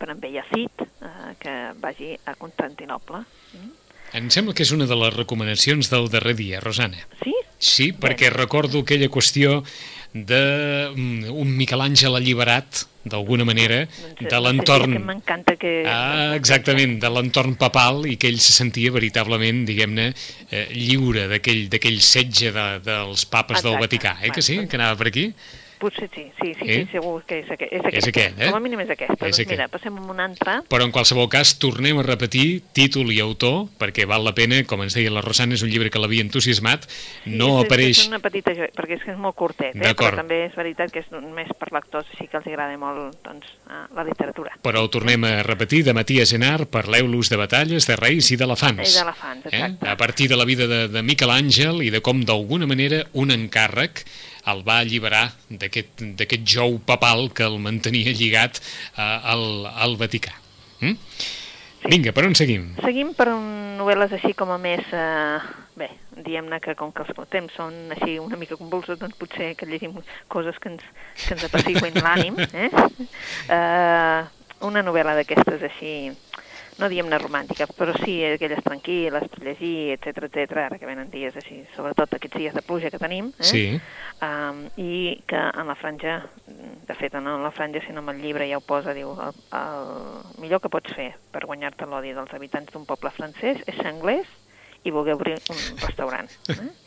[0.00, 3.22] per en Bellacit, eh, que vagi a Constantinople.
[3.52, 3.76] Mm?
[4.18, 7.04] Em sembla que és una de les recomanacions del darrer dia, Rosana.
[7.22, 7.34] Sí?
[7.60, 8.36] Sí, perquè Bé.
[8.40, 9.60] recordo aquella qüestió
[10.10, 14.96] d'un un Miquel Àngel alliberat, d'alguna manera, doncs, de l'entorn...
[14.96, 15.70] Sí, m'encanta que...
[15.86, 20.10] Ah, exactament, de l'entorn papal i que ell se sentia veritablement, diguem-ne,
[20.50, 23.68] eh, lliure d'aquell setge de, dels papes Exacte.
[23.68, 24.58] del Vaticà, eh, que sí?
[24.58, 25.28] Bueno, Que anava per aquí?
[25.80, 26.74] Potser sí, sí, sí, Eh?
[26.84, 27.72] sí segur que és aquest.
[27.72, 28.48] És aquest, És aquest, eh?
[28.50, 29.14] Com a mínim és aquest.
[29.14, 29.50] És doncs aquest.
[29.50, 30.58] mira, passem a un altre.
[30.68, 34.82] Però en qualsevol cas, tornem a repetir títol i autor, perquè val la pena, com
[34.84, 36.86] ens deia la Rosana, és un llibre que l'havia entusiasmat,
[37.26, 37.98] no és, apareix...
[38.04, 39.94] És una petita joia, perquè és que és molt curtet, eh?
[39.96, 43.48] Però també és veritat que és més per lectors, així que els agrada molt doncs,
[43.70, 44.52] eh, la literatura.
[44.62, 48.84] Però ho tornem a repetir, de Matías Enar, parleu-los de batalles, de reis i d'elefants.
[48.84, 49.86] I d'elefants, exacte.
[49.86, 49.90] Eh?
[49.90, 53.30] A partir de la vida de, de Miquel Àngel i de com, d'alguna manera, un
[53.32, 54.04] encàrrec
[54.54, 59.02] el va alliberar d'aquest jou papal que el mantenia lligat uh,
[59.34, 60.34] al, al Vaticà.
[60.80, 60.96] Mm?
[61.80, 61.88] Sí.
[61.88, 62.66] Vinga, per on seguim?
[62.84, 63.44] Seguim per un
[63.78, 64.84] novel·les així com a més...
[64.92, 65.38] Eh,
[65.80, 65.86] bé,
[66.26, 69.94] diem-ne que com que els temps són així una mica convulsos, doncs potser que llegim
[70.28, 70.84] coses que ens,
[71.22, 72.36] que ens apacigüen l'ànim.
[72.52, 72.68] Eh?
[73.50, 74.20] Eh,
[74.66, 75.92] una novel·la d'aquestes així
[76.80, 80.56] no diem-ne romàntica, però sí aquelles tranquil·les per llegir, etc etc.
[80.64, 83.48] ara que venen dies així, sobretot aquests dies de pluja que tenim, eh?
[83.52, 83.64] sí.
[84.24, 88.22] um, i que en la franja, de fet no en la franja, sinó en el
[88.24, 92.32] llibre ja ho posa, diu, el, el millor que pots fer per guanyar-te l'odi dels
[92.36, 94.28] habitants d'un poble francès és ser anglès
[94.84, 96.30] i voler obrir un restaurant.
[96.48, 96.70] Eh?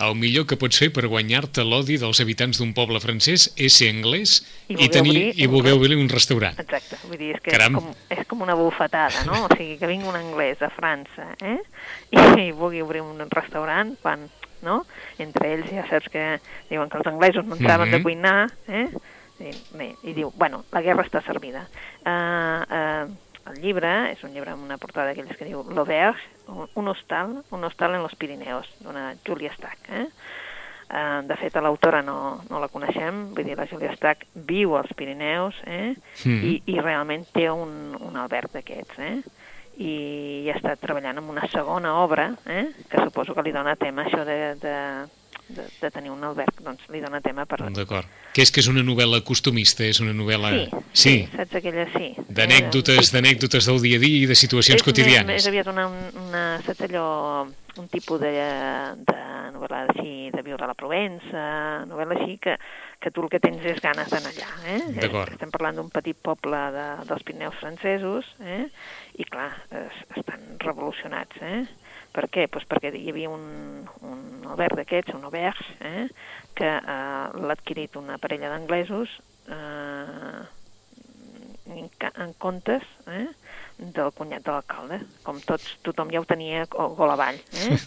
[0.00, 3.90] El millor que pots fer per guanyar-te l'odi dels habitants d'un poble francès és ser
[3.92, 6.58] anglès I i, tenir, obrir i voler obrir un restaurant.
[6.60, 7.76] Exacte, vull dir, és que Caram.
[7.76, 9.44] és com, és com una bufetada, no?
[9.46, 11.58] O sigui, que vingui un anglès a França, eh?
[12.44, 14.28] I, vulgui obrir un restaurant quan,
[14.62, 14.84] no?
[15.18, 16.24] Entre ells ja saps que
[16.70, 17.96] diuen que els anglesos no entraven Mhm.
[17.96, 18.88] de cuinar, eh?
[19.40, 21.66] I, bé, i diu, bueno, la guerra està servida.
[22.06, 23.16] Uh, uh,
[23.50, 27.64] el llibre és un llibre amb una portada d'aquells que diu L'Auberge, un- hostal, un
[27.64, 30.06] hostal en los Pirineos, d'una Julia Stack, eh?
[30.84, 34.76] Uh, de fet, a l'autora no, no la coneixem, vull dir, la Julia Stack viu
[34.76, 35.94] als Pirineus, eh?
[36.24, 36.42] Mm.
[36.44, 39.16] I, i realment té un, un alberg d'aquests, eh?
[39.80, 39.94] I
[40.52, 42.68] ha estat treballant en una segona obra, eh?
[42.88, 44.74] que suposo que li dona tema això de, de,
[45.48, 47.60] de, de tenir un alberg, doncs li dona tema per...
[47.74, 48.08] D'acord.
[48.34, 50.50] Que és que és una novel·la costumista, és una novel·la...
[50.54, 51.16] Sí, sí.
[51.34, 52.14] saps aquella, sí.
[52.28, 53.12] D'anècdotes, Eh, sí.
[53.16, 55.28] d'anècdotes del dia a dia i de situacions és, quotidianes.
[55.28, 55.86] Més, és aviat una,
[56.24, 57.06] una, saps allò,
[57.78, 58.32] un tipus de,
[59.06, 59.20] de
[59.54, 61.44] novel·la així, de viure a la Provença,
[61.90, 62.56] novel·la així que,
[63.02, 64.50] que tu el que tens és ganes d'anar allà.
[64.74, 64.80] Eh?
[64.98, 65.34] D'acord.
[65.36, 68.64] Estem parlant d'un petit poble de, dels Pirineus francesos, eh?
[69.18, 71.38] i clar, es, estan revolucionats.
[71.42, 71.64] Eh?
[72.14, 72.46] Per què?
[72.48, 73.44] Pues perquè hi havia un,
[74.06, 74.20] un
[74.52, 76.04] alberg d'aquests, un auberge, eh?
[76.54, 79.16] que eh, l'ha adquirit una parella d'anglesos
[79.50, 80.44] eh,
[81.74, 83.26] en, en comptes eh,
[83.78, 85.00] del cunyat de l'alcalde.
[85.26, 87.40] Com tots, tothom ja ho tenia go- gol avall.
[87.66, 87.78] Eh?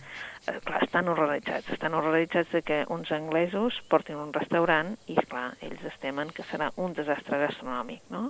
[0.47, 1.71] Eh, clar, estan horroritzats.
[1.75, 6.45] Estan horroritzats de que uns anglesos portin un restaurant i, clar, ells es temen que
[6.51, 8.29] serà un desastre gastronòmic, no?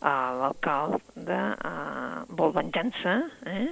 [0.00, 3.66] Uh, L'alcalde uh, vol venjança, eh?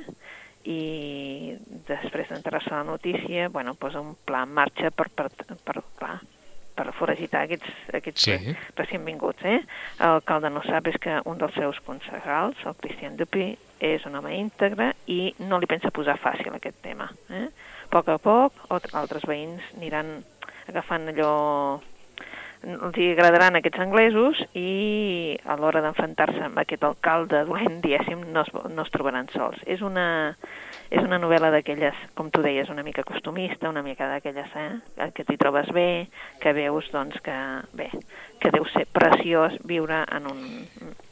[0.65, 1.57] I
[1.89, 5.29] després d'enterrar-se la notícia, bueno, posa un pla en marxa per, per,
[5.65, 6.19] per, clar,
[6.79, 8.37] per foragitar aquests, aquests Sí.
[8.77, 9.45] recient vinguts.
[9.45, 9.61] Eh?
[9.99, 14.35] L'alcalde no sap és que un dels seus concejals, el Cristian Dupi, és un home
[14.35, 17.09] íntegre i no li pensa posar fàcil aquest tema.
[17.31, 17.47] Eh?
[17.85, 20.25] A poc a poc, altres veïns aniran
[20.69, 21.81] agafant allò
[22.67, 28.43] els hi agradaran aquests anglesos i a l'hora d'enfrontar-se amb aquest alcalde dolent, diguéssim, no
[28.43, 29.61] es, no es trobaran sols.
[29.67, 30.09] És una,
[30.91, 35.11] és una novel·la d'aquelles, com tu deies, una mica costumista, una mica d'aquelles, eh?
[35.15, 36.09] que t'hi trobes bé,
[36.41, 37.37] que veus, doncs, que,
[37.77, 37.91] bé,
[38.41, 40.41] que deu ser preciós viure en un,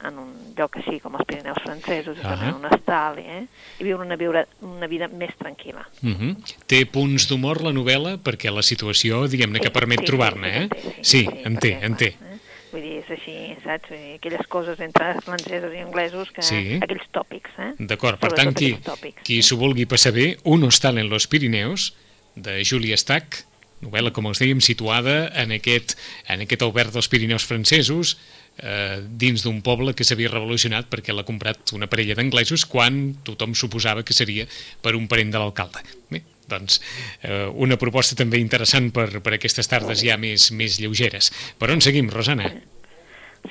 [0.08, 2.48] en un lloc així com els Pirineus francesos, uh -huh.
[2.48, 3.46] en un estal, eh?
[3.78, 5.84] i viure una, viure una vida més tranquil·la.
[6.02, 6.36] Uh -huh.
[6.66, 10.58] Té punts d'humor la novel·la perquè la situació, diguem-ne, que Sí, permet sí, trobar-ne, sí,
[10.58, 10.68] eh?
[10.70, 12.06] sí, sí, Sí, sí, en té, en té.
[12.06, 12.35] Eh?
[12.76, 13.34] Vull dir, és així,
[13.64, 13.88] saps?
[13.88, 16.76] Vull dir, aquelles coses entre francesos i anglesos, que, Sí.
[16.76, 17.72] aquells tòpics, eh?
[17.78, 21.94] D'acord, per tant, qui, tòpics, qui s'ho vulgui passar bé, Un hostal en los Pirineus,
[22.34, 23.46] de Julia Stack,
[23.80, 25.96] novel·la, com els dèiem, situada en aquest,
[26.28, 28.18] en aquest albert dels Pirineus francesos,
[28.58, 33.54] eh, dins d'un poble que s'havia revolucionat perquè l'ha comprat una parella d'anglesos quan tothom
[33.54, 34.46] suposava que seria
[34.82, 35.80] per un parent de l'alcalde.
[36.10, 36.80] Bé, doncs,
[37.22, 41.32] eh, una proposta també interessant per, per aquestes tardes ja més, més lleugeres.
[41.58, 42.50] Per on seguim, Rosana?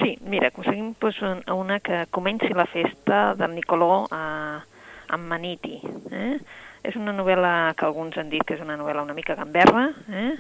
[0.02, 4.60] Sí, mira, aconseguim pues, un- una que comenci la festa del Nicolò a,
[5.08, 5.80] a Maniti.
[6.12, 6.38] Eh?
[6.86, 10.36] És una novel·la que alguns han dit que és una novel·la una mica gamberra, eh?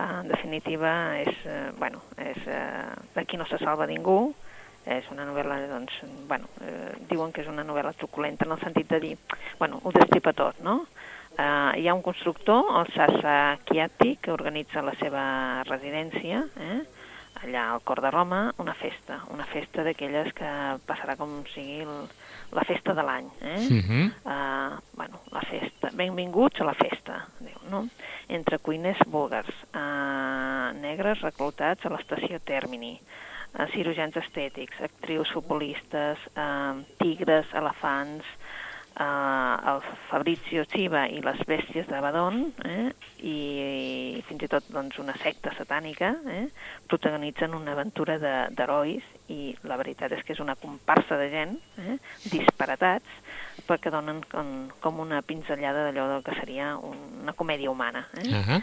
[0.00, 4.30] en definitiva és, eh, bueno, és eh, d'aquí no se salva ningú,
[4.86, 5.98] és una novel·la, doncs,
[6.30, 9.18] bueno, eh, diuen que és una novel·la truculenta en el sentit de dir,
[9.58, 10.86] bueno, ho destripa tot, no?
[11.40, 15.22] Uh, hi ha un constructor, el Sasa Chiatti, que organitza la seva
[15.64, 16.80] residència, eh?
[17.40, 20.50] allà al cor de Roma, una festa, una festa d'aquelles que
[20.84, 22.10] passarà com sigui el,
[22.52, 23.30] la festa de l'any.
[23.40, 23.56] Eh?
[23.56, 24.04] Uh -huh.
[24.34, 25.88] uh, bueno, la festa.
[25.92, 27.88] Benvinguts a la festa, diu, no?
[28.28, 33.00] Entre cuiners búlgars, uh, negres reclutats a l'estació Termini,
[33.58, 38.26] uh, cirurgians estètics, actrius futbolistes, uh, tigres, elefants,
[39.00, 42.90] eh, el Fabrizio Chiva i les bèsties d'Abaddon, eh,
[43.24, 43.36] i,
[44.18, 46.46] i fins i tot doncs, una secta satànica, eh,
[46.90, 51.96] protagonitzen una aventura d'herois i la veritat és que és una comparsa de gent, eh,
[52.32, 53.20] disparatats,
[53.68, 58.06] perquè donen com, com una pinzellada d'allò del que seria una comèdia humana.
[58.16, 58.28] Eh?
[58.28, 58.60] Uh -huh.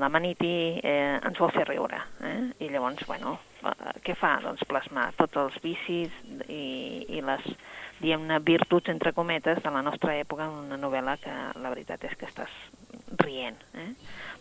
[0.00, 2.64] L'Amaniti eh, ens vol fer riure, eh?
[2.64, 4.38] i llavors, bueno, eh, què fa?
[4.42, 6.10] Doncs plasmar tots els vicis
[6.48, 7.42] i, i les
[8.00, 12.16] diguem-ne, virtuts, entre cometes, de la nostra època en una novel·la que la veritat és
[12.18, 12.52] que estàs
[13.22, 13.58] rient.
[13.74, 13.90] Eh?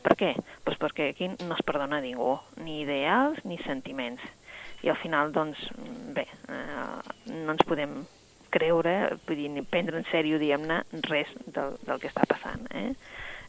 [0.04, 0.34] Per què?
[0.65, 4.24] Pues perquè aquí no es perdona ningú, ni ideals ni sentiments.
[4.86, 5.63] I al final, doncs,
[6.13, 7.98] bé, eh, no ens podem
[8.54, 12.67] creure, vull dir, ni prendre en sèrio, diguem-ne, res del, del que està passant.
[12.78, 12.91] Eh?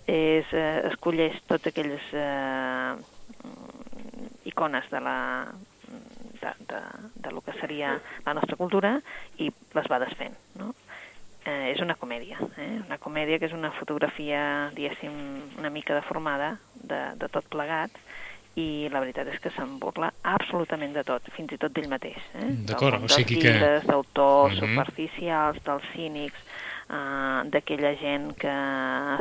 [0.09, 2.95] És, eh, escolleix tots aquelles eh,
[4.49, 5.19] icones de la
[6.59, 6.83] de, de,
[7.15, 8.99] de lo que seria la nostra cultura
[9.39, 10.75] i les va desfent, no?
[11.49, 12.81] Eh, és una comèdia, eh?
[12.85, 14.41] una comèdia que és una fotografia,
[14.77, 15.15] diguéssim,
[15.59, 17.95] una mica deformada de, de tot plegat,
[18.59, 22.19] i la veritat és que se'n burla absolutament de tot, fins i tot d'ell mateix.
[22.41, 22.51] Eh?
[22.69, 23.55] D'acord, o sigui que...
[23.55, 24.65] Dels d'autors mhm.
[24.65, 24.75] -huh.
[24.75, 26.41] superficials, dels cínics,
[26.91, 28.57] eh, d'aquella gent que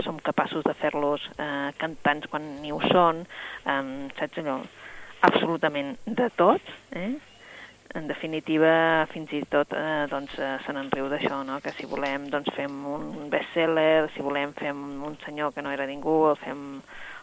[0.04, 3.26] som capaços de fer-los eh, cantants quan ni ho són,
[3.66, 4.60] eh, saps allò?
[5.28, 7.16] Absolutament de tot, eh?
[7.98, 11.60] en definitiva, fins i tot eh, doncs, eh, se n'enriu d'això, no?
[11.64, 15.88] que si volem doncs, fem un bestseller, si volem fem un senyor que no era
[15.90, 16.64] ningú, el fem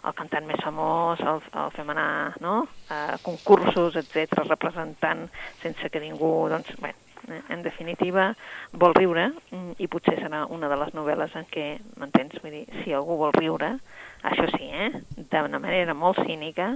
[0.04, 2.56] el cantant més famós, el, el fem anar no?
[2.92, 5.26] a concursos, etc representant
[5.62, 6.32] sense que ningú...
[6.52, 6.92] Doncs, bé,
[7.28, 8.30] eh, en definitiva,
[8.72, 12.36] vol riure mm, i potser serà una de les novel·les en què, m'entens?
[12.42, 13.76] Vull dir, si algú vol riure,
[14.24, 14.92] això sí, eh?
[15.16, 16.74] d'una manera molt cínica,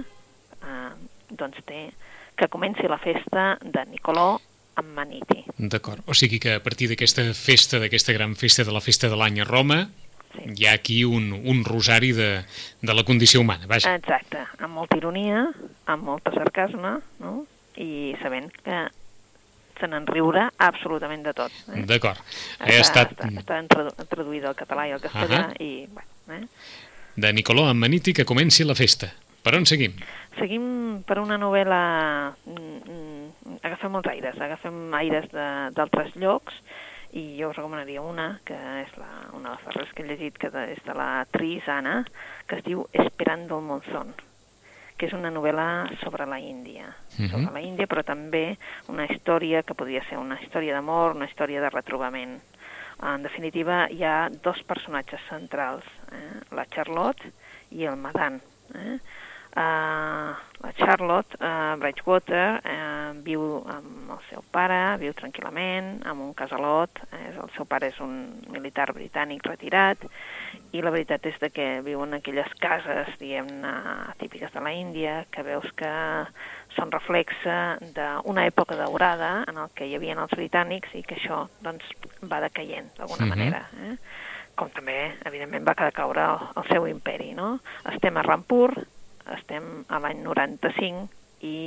[0.63, 0.91] eh,
[1.29, 1.89] doncs té
[2.39, 4.37] que comenci la festa de Nicolò
[4.79, 5.43] amb Maniti.
[5.57, 9.17] D'acord, o sigui que a partir d'aquesta festa, d'aquesta gran festa de la festa de
[9.19, 9.81] l'any a Roma,
[10.33, 10.45] sí.
[10.55, 12.29] hi ha aquí un, un rosari de,
[12.81, 13.91] de la condició humana, vaja.
[13.99, 15.49] Exacte, amb molta ironia,
[15.91, 17.35] amb molta sarcasme, no?
[17.79, 18.79] i sabent que
[19.79, 21.55] se n'en riurà absolutament de tot.
[21.71, 21.85] Eh?
[21.87, 22.19] D'acord.
[22.59, 23.15] Està, estat...
[23.29, 25.63] està, està traduïda al català i al castellà, uh -huh.
[25.63, 26.47] i, bueno, eh?
[27.15, 29.11] De Nicolò amb Maniti, que comenci la festa.
[29.43, 29.93] Per on seguim?
[30.39, 31.81] Seguim per una novel·la...
[32.47, 35.27] Mm, mm, agafem els aires, agafem aires
[35.75, 36.55] d'altres llocs
[37.11, 40.37] i jo us recomanaria una, que és la, una de les darreres que he llegit,
[40.39, 42.03] que és de la Tris Anna,
[42.47, 44.15] que es diu Esperando el Monzón
[44.99, 47.29] que és una novel·la sobre la Índia, uh -huh.
[47.31, 48.57] sobre la Índia, però també
[48.89, 52.41] una història que podria ser una història d'amor, una història de retrobament.
[53.01, 56.41] En definitiva, hi ha dos personatges centrals, eh?
[56.51, 57.31] la Charlotte
[57.71, 58.41] i el Madan.
[58.75, 58.99] Eh?
[59.49, 66.35] Uh, la Charlotte uh, Bridgewater uh, viu amb el seu pare, viu tranquil·lament, amb un
[66.37, 68.13] casalot, eh, el seu pare és un
[68.53, 70.05] militar britànic retirat,
[70.75, 73.73] i la veritat és de que viu en aquelles cases, diguem-ne,
[74.21, 75.93] típiques de la Índia, que veus que
[76.75, 77.55] són reflexe
[77.95, 81.87] d'una època daurada en el que hi havia els britànics i que això doncs,
[82.21, 83.31] va decaient d'alguna mhm.
[83.31, 83.35] -huh.
[83.35, 83.65] manera.
[83.87, 83.97] Eh?
[84.55, 87.33] Com també, evidentment, va caure el, el seu imperi.
[87.33, 87.59] No?
[87.85, 88.73] Estem a Rampur,
[89.37, 91.07] estem a l'any 95
[91.45, 91.57] i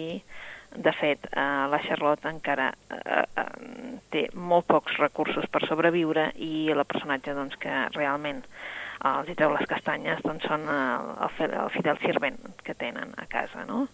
[0.75, 6.71] de fet, eh, la Charlotte encara eh, eh, té molt pocs recursos per sobreviure i
[6.73, 11.59] el personatge doncs, que realment eh, els hi treu les castanyes doncs, són el, el,
[11.61, 13.67] el fidel servent que tenen a casa.
[13.69, 13.85] No?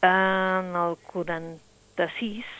[0.00, 2.56] En el 46,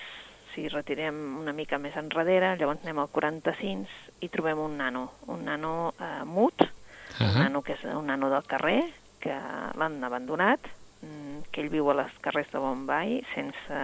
[0.53, 5.47] si retirem una mica més enrere, llavors anem al 45 i trobem un nano, un
[5.49, 7.31] nano eh, mut, uh -huh.
[7.31, 8.83] un nano que és un nano del carrer,
[9.23, 9.35] que
[9.79, 10.69] l'han abandonat,
[11.03, 13.83] mm, que ell viu a les carrers de Bombay sense,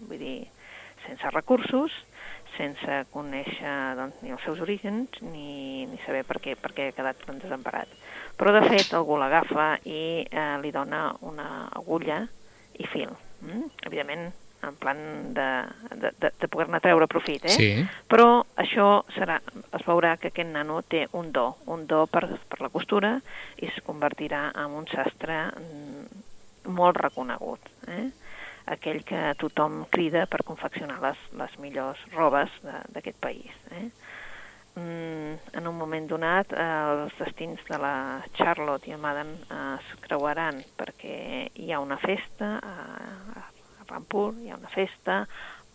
[0.00, 0.38] vull dir,
[1.06, 1.94] sense recursos,
[2.56, 6.96] sense conèixer doncs, ni els seus orígens ni, ni saber per què, per què ha
[6.96, 7.92] quedat tan desemparat.
[8.38, 12.22] Però, de fet, algú l'agafa i eh, li dona una agulla
[12.78, 13.14] i fil.
[13.42, 13.70] Mm?
[13.86, 14.28] Evidentment,
[14.62, 14.98] en plan
[15.34, 15.48] de,
[15.94, 17.54] de, de, de poder-ne treure profit, eh?
[17.54, 17.68] Sí.
[18.10, 19.38] Però això serà,
[19.76, 23.16] es veurà que aquest nano té un do, un do per, per la costura
[23.56, 26.24] i es convertirà en un sastre mm,
[26.74, 28.08] molt reconegut, eh?
[28.68, 32.52] aquell que tothom crida per confeccionar les, les millors robes
[32.92, 33.54] d'aquest país.
[33.72, 33.86] Eh?
[34.78, 37.94] Mm, en un moment donat, eh, els destins de la
[38.36, 39.32] Charlotte i el Madden
[39.76, 43.46] es creuaran perquè hi ha una festa a
[43.88, 45.22] Rampur, hi ha una festa,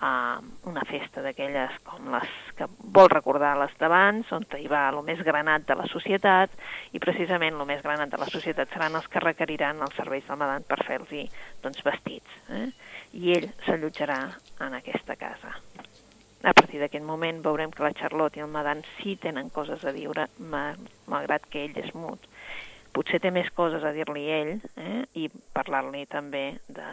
[0.02, 5.02] uh, una festa d'aquelles com les que vol recordar les d'abans, on hi va el
[5.08, 6.54] més granat de la societat,
[6.94, 10.40] i precisament el més granat de la societat seran els que requeriran els serveis del
[10.42, 11.14] Madan per fer-los
[11.64, 12.38] doncs, vestits.
[12.50, 12.68] Eh?
[13.18, 14.20] I ell s'allotjarà
[14.68, 15.58] en aquesta casa.
[16.44, 19.94] a partir d'aquest moment veurem que la Charlotte i el Madan sí tenen coses a
[19.96, 20.10] dir,
[21.08, 22.20] malgrat que ell és mut.
[22.94, 25.06] Potser té més coses a dir-li ell eh?
[25.16, 26.90] i parlar-li també de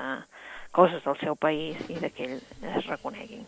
[0.70, 2.38] coses del seu país i de que ell
[2.76, 3.42] es reconegui.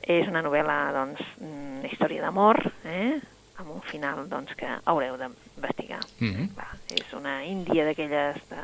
[0.00, 3.20] És una novel·la, doncs, una història d'amor, eh?
[3.60, 6.00] amb un final doncs, que haureu d'investigar.
[6.18, 6.48] Mm -hmm.
[6.96, 8.62] és una Índia d'aquelles de,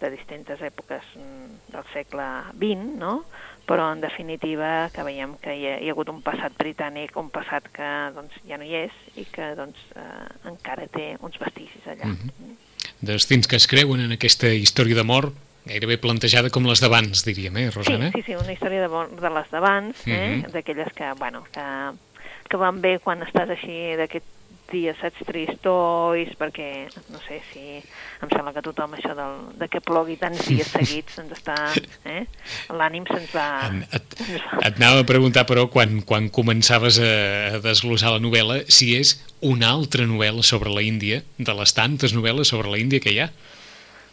[0.00, 3.24] de distintes èpoques mm, del segle XX, no?
[3.66, 7.30] però en definitiva que veiem que hi ha, hi ha hagut un passat britànic, un
[7.32, 11.86] passat que doncs, ja no hi és i que doncs, eh, encara té uns vestigis
[11.86, 12.06] allà.
[12.06, 12.56] Mm -hmm.
[13.00, 15.32] Destins que es creuen en aquesta història d'amor
[15.66, 18.10] gairebé plantejada com les d'abans, diríem, eh, Rosana?
[18.12, 20.10] Sí, sí, sí, una història de, de les d'abans, eh?
[20.12, 20.52] Mm -hmm.
[20.52, 21.66] d'aquelles que, bueno, que,
[22.48, 24.26] que van bé quan estàs així d'aquest
[24.74, 27.64] dies saps tristois, perquè no sé si
[28.22, 31.56] em sembla que tothom això del, de que plogui tants dies seguits ens està...
[32.08, 32.24] Eh?
[32.74, 33.46] L'ànim se'ns va...
[33.94, 34.16] Et,
[34.64, 37.10] et anava a preguntar, però, quan, quan començaves a,
[37.58, 42.16] a desglossar la novel·la, si és una altra novel·la sobre la Índia, de les tantes
[42.16, 43.30] novel·les sobre la Índia que hi ha?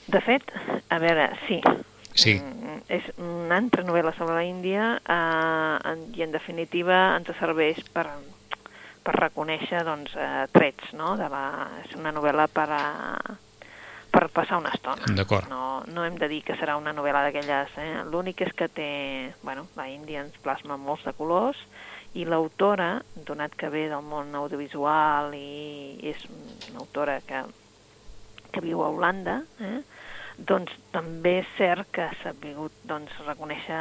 [0.07, 0.51] De fet,
[0.89, 1.61] a veure, sí.
[2.13, 2.35] Sí.
[2.39, 7.79] Mm, és una altra novel·la sobre la Índia eh, en, i en definitiva ens serveix
[7.93, 8.07] per,
[9.05, 11.15] per reconèixer doncs, eh, trets, no?
[11.19, 11.45] De la,
[11.85, 12.83] és una novel·la per, a,
[14.11, 15.07] per passar una estona.
[15.15, 15.47] D'acord.
[15.49, 17.71] No, no hem de dir que serà una novel·la d'aquelles.
[17.79, 18.03] Eh?
[18.11, 18.91] L'únic és que té...
[19.45, 21.61] Bueno, la Índia ens plasma molts de colors
[22.13, 27.45] i l'autora, donat que ve del món audiovisual i és una autora que,
[28.51, 29.79] que viu a Holanda, eh?
[30.47, 33.77] doncs també és cert que s'ha vingut doncs, reconèixer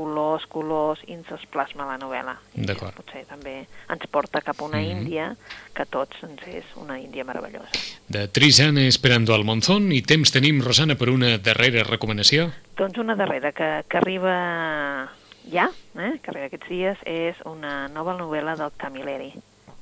[0.00, 2.34] olors, colors i ens es plasma la novel·la.
[2.54, 2.94] D'acord.
[2.98, 5.00] Potser també ens porta cap a una mm -hmm.
[5.00, 5.36] Índia
[5.72, 7.70] que tots ens és una Índia meravellosa.
[8.08, 12.52] De Trisana Esperando al Monzón i temps tenim, Rosana, per una darrera recomanació.
[12.76, 15.10] Doncs una darrera que, que arriba
[15.50, 19.32] ja, eh, que arriba aquests dies, és una nova novel·la del Camilleri.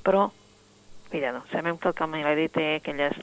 [0.03, 0.31] Però,
[1.13, 3.15] mira, no, sabem que el Camilleri té aquelles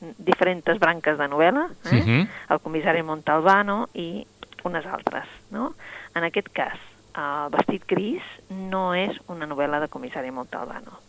[0.00, 2.02] diferents branques de novel·la, eh?
[2.02, 2.28] Mhm.
[2.50, 4.26] el comissari Montalbano i
[4.64, 5.26] unes altres.
[5.50, 5.74] No?
[6.14, 6.78] En aquest cas,
[7.16, 11.00] el vestit gris no és una novel·la de comissari Montalbano,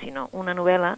[0.00, 0.96] sinó una novel·la,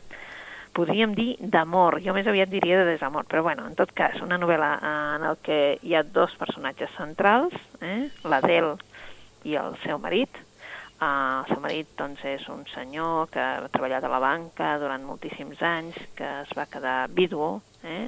[0.76, 2.00] podríem dir, d'amor.
[2.04, 4.78] Jo més aviat diria de desamor, però bueno, en tot cas, una novel·la
[5.16, 8.10] en el que hi ha dos personatges centrals, eh?
[8.24, 8.74] l'Adel
[9.44, 10.28] i el seu marit.
[10.96, 15.02] Uh, el seu marit doncs, és un senyor que ha treballat a la banca durant
[15.04, 18.06] moltíssims anys, que es va quedar víduo, eh?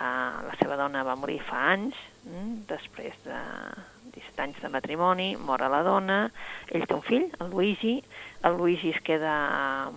[0.00, 3.40] Uh, la seva dona va morir fa anys, mm, després de
[4.14, 6.20] 17 anys de matrimoni, mor a la dona,
[6.70, 7.96] ell té un fill, el Luigi,
[8.46, 9.34] el Luigi es queda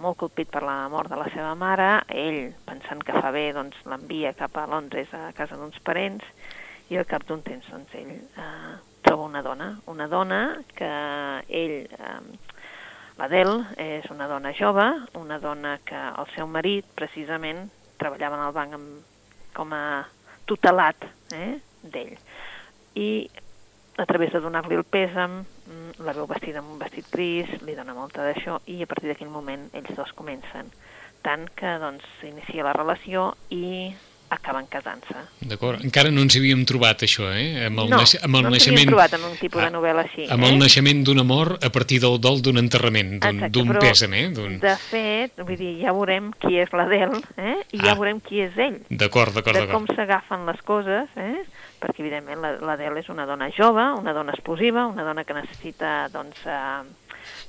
[0.01, 3.77] molt colpit per la mort de la seva mare, ell, pensant que fa bé, doncs
[3.85, 6.25] l'envia cap a Londres a casa d'uns parents,
[6.89, 10.39] i al cap d'un temps, doncs, ell eh, troba una dona, una dona
[10.75, 10.89] que
[11.47, 12.17] ell, eh,
[13.19, 14.87] l'Adel, és una dona jove,
[15.19, 17.67] una dona que el seu marit, precisament,
[18.01, 18.91] treballava en el banc amb,
[19.53, 19.85] com a
[20.49, 22.15] tutelat eh, d'ell.
[22.99, 23.09] I
[23.97, 27.75] a través de donar-li el pèsam, mm, la veu vestida amb un vestit gris, li
[27.77, 30.71] dona molta d'això, i a partir d'aquell moment ells dos comencen.
[31.23, 33.93] Tant que doncs s'inicia la relació i
[34.33, 35.15] acaben casant-se.
[35.49, 35.83] D'acord.
[35.85, 37.65] Encara no ens havíem trobat això, eh?
[37.67, 38.77] Amb el, no, naix amb el no ens naixement...
[38.79, 40.27] havíem trobat en un tipus Ah, de novel·la així.
[40.33, 40.49] Amb eh?
[40.51, 43.17] el naixement d'un amor a partir del dol d'un enterrament,
[43.53, 44.29] d'un pèsam, eh?
[44.63, 47.57] De fet, vull dir, ja veurem qui és l'Adel, eh?
[47.71, 47.95] i ja Ah.
[47.99, 48.79] veurem qui és ell.
[48.89, 49.95] D'acord, d'acord, de com d'acord.
[49.97, 51.43] s'agafen les coses, eh?
[51.83, 56.07] perquè evidentment la- l'Adele és una dona jove, una dona explosiva, una dona que necessita,
[56.13, 56.83] doncs, eh,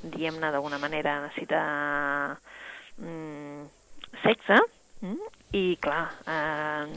[0.03, 2.37] diguem-ne d'alguna manera, necessita
[2.99, 3.63] mm,
[4.23, 4.59] sexe,
[5.01, 5.15] mm?
[5.55, 6.87] I clar, eh,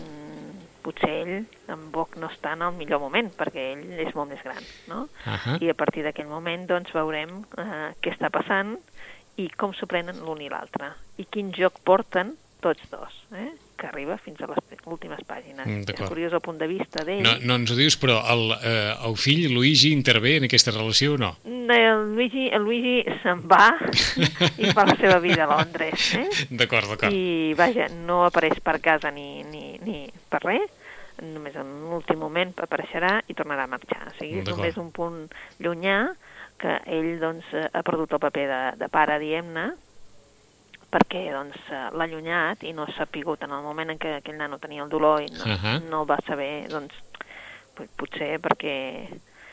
[0.83, 4.65] potser ell tampoc no està en el millor moment, perquè ell és molt més gran,
[4.91, 5.05] no?
[5.29, 5.59] Ahà.
[5.63, 8.77] I a partir d'aquell moment doncs, veurem eh, què està passant
[9.39, 10.91] i com s'ho prenen l'un i l'altre.
[11.23, 13.53] I quin joc porten tots dos, eh?
[13.79, 15.65] Que arriba fins a les últimes pàgines.
[15.65, 17.23] Mm, és curiós el punt de vista d'ell.
[17.25, 21.15] No, no ens ho dius, però el, eh, el fill, Luigi, intervé en aquesta relació
[21.15, 21.35] o no?
[21.47, 23.71] El Luigi, el Luigi se'n va
[24.59, 26.11] i fa la seva vida a Londres.
[26.19, 26.27] Eh?
[26.61, 27.15] D'acord, d'acord.
[27.15, 30.71] I, vaja, no apareix per casa ni, ni, ni per res,
[31.23, 34.09] només en l'últim moment apareixerà i tornarà a marxar.
[34.11, 35.27] O sigui, és només un punt
[35.63, 36.01] llunyà
[36.59, 39.69] que ell doncs, eh, ha perdut el paper de, de pare, diguem-ne,
[40.91, 44.39] perquè doncs, eh, l'ha allunyat i no s'ha pigut en el moment en què aquell
[44.41, 45.79] nano tenia el dolor i no, Ahà.
[45.89, 46.95] no el va saber, doncs,
[47.77, 48.75] pot- potser perquè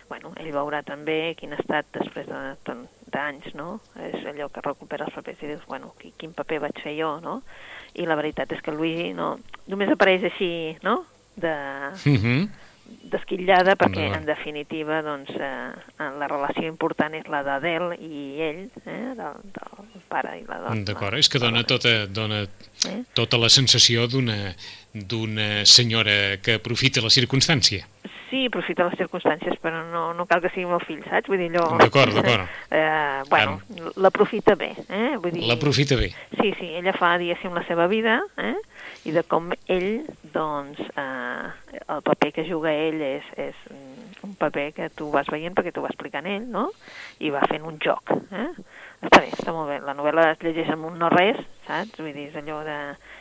[0.08, 3.80] bueno, ell veurà també quin ha estat després de tant- d'anys, no?
[3.98, 7.20] És allò que recupera els papers i dius, bueno, qui- quin paper vaig fer jo,
[7.22, 7.42] no?
[7.96, 11.06] I la veritat és que el Luigi no, només apareix així, no?
[11.36, 11.52] De,
[12.06, 12.50] Mhm.
[13.12, 19.14] Desquitllada perquè, en definitiva, doncs, eh, la relació important és la d'Adele i ell, eh,
[19.18, 20.84] del, del pare i la dona.
[20.88, 22.46] D'acord, és que dona tota, dona
[22.86, 23.02] Eh?
[23.18, 27.88] tota la sensació d'una senyora que aprofita la circumstància.
[28.30, 31.30] Sí, aprofita les circumstàncies, però no, no cal que sigui el fill, saps?
[31.30, 31.78] Vull dir, allò...
[31.80, 32.50] D'acord, d'acord.
[32.74, 33.60] Eh, bueno,
[34.02, 35.16] l'aprofita bé, eh?
[35.22, 35.46] Vull dir...
[35.48, 36.10] L'aprofita bé.
[36.40, 38.56] Sí, sí, ella fa, diguéssim, la seva vida, eh?
[39.06, 44.34] I de com ell, doncs, eh, el paper que juga ell és, és mm, un
[44.40, 46.72] paper que tu vas veient perquè t'ho va explicant ell, no?
[47.22, 48.48] I va fent un joc, eh?
[49.06, 49.78] Està bé, està molt bé.
[49.86, 51.38] La novel·la es llegeix amb un no-res,
[51.68, 52.00] saps?
[52.02, 52.78] Vull dir, és allò de...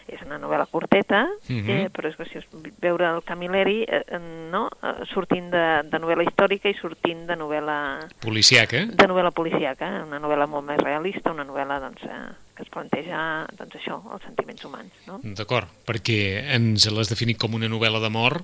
[0.09, 1.71] És una novel·la curteta, Mhm.
[1.71, 2.45] eh, però és graciós
[2.81, 4.19] veure el Camilleri, eh, eh,
[4.53, 7.77] no?, eh, sortint de, de novel·la històrica i sortint de novel·la
[8.21, 8.85] Policiaca.
[8.87, 13.21] de novel·la policíaca, una novel·la molt més realista, una novel·la doncs, eh, que es planteja
[13.59, 14.99] doncs, això, els sentiments humans.
[15.09, 15.19] No?
[15.39, 16.19] D'acord, perquè
[16.55, 18.41] ens l'has definit com una novel·la d'amor,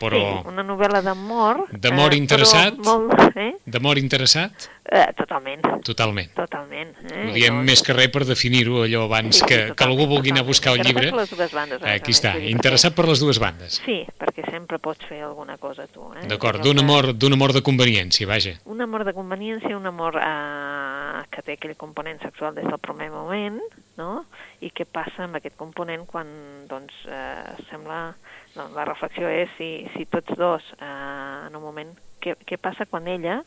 [0.00, 1.64] però Sí, una novel·la d'amor.
[1.72, 2.74] D'amor eh, interessat?
[2.84, 3.52] Molt, eh?
[3.66, 4.68] d'amor interessat?
[4.84, 6.28] Eh, totalment, Totalment.
[6.36, 6.90] totalment.
[7.10, 7.30] Eh?
[7.30, 10.42] Ho diem Llavors- més que res per definir-ho allò abans que, que algú vulgui anar
[10.44, 11.08] a buscar el llibre.
[11.10, 11.82] Per les dues bandes.
[11.82, 13.80] a Aquí està, interessat per les dues bandes.
[13.84, 16.10] Sí, perquè sempre pots fer alguna cosa tu.
[16.20, 16.26] Eh?
[16.28, 18.58] D'acord, d'un amor, d'un amor de conveniència, vaja.
[18.66, 23.10] un amor de conveniència, un amor eh, que té aquell component sexual des del primer
[23.10, 23.58] moment,
[23.96, 24.26] no?
[24.60, 26.28] I què passa amb aquest component quan,
[26.68, 28.14] doncs, eh, sembla...
[28.54, 31.90] No, la reflexió és si, si tots dos, eh, en un moment,
[32.22, 33.40] què, què passa quan ella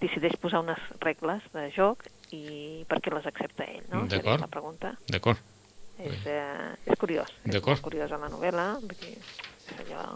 [0.00, 4.06] decideix posar unes regles de joc i per què les accepta ell, no?
[4.08, 4.40] D'acord.
[4.40, 5.42] La pregunta D'acord,
[5.98, 7.28] és, eh, és curiós.
[7.44, 7.76] És D'acord.
[7.76, 10.06] molt curiosa la novel·la, dir, és allò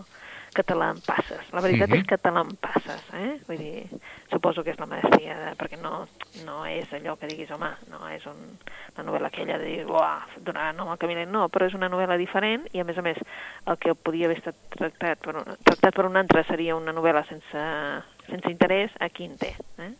[0.57, 1.53] que te l'empasses.
[1.53, 1.99] La veritat Mhm.
[2.01, 3.37] és que te l'empasses, eh?
[3.47, 3.87] Vull dir,
[4.33, 6.07] suposo que és la maestria, de, perquè no,
[6.47, 8.41] no és allò que diguis, home, no és un,
[8.97, 12.17] una novel·la aquella de dir, uah, donar nom al Caminet, no, però és una novel·la
[12.17, 13.21] diferent i, a més a més,
[13.67, 17.27] el que podia haver estat tractat per, un, tractat per un altre seria una novel·la
[17.29, 17.69] sense,
[18.31, 19.93] sense interès, aquí en té, eh?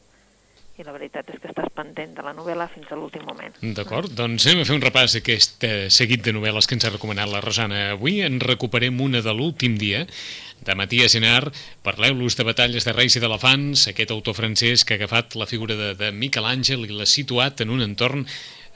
[0.77, 3.55] I la veritat és que estàs pendent de la novel·la fins a l'últim moment.
[3.77, 4.13] d'acord.
[4.13, 6.93] Doncs anem a fer un repàs a aquest eh, seguit de novel·les que ens ha
[6.93, 7.93] recomanat la Rosana.
[7.95, 10.05] Avui en recuperem una de l'últim dia,
[10.67, 11.51] de Matías Senar,
[11.87, 15.77] Parleu-los de batalles de reis i d'elefants, aquest autor francès que ha agafat la figura
[15.79, 18.27] de, de Miquel Àngel i l'ha situat en un entorn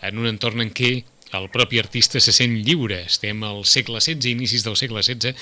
[0.01, 1.03] en un entorn en què
[1.37, 3.03] el propi artista se sent lliure.
[3.07, 5.35] Estem al segle XVI, inicis del segle XVI,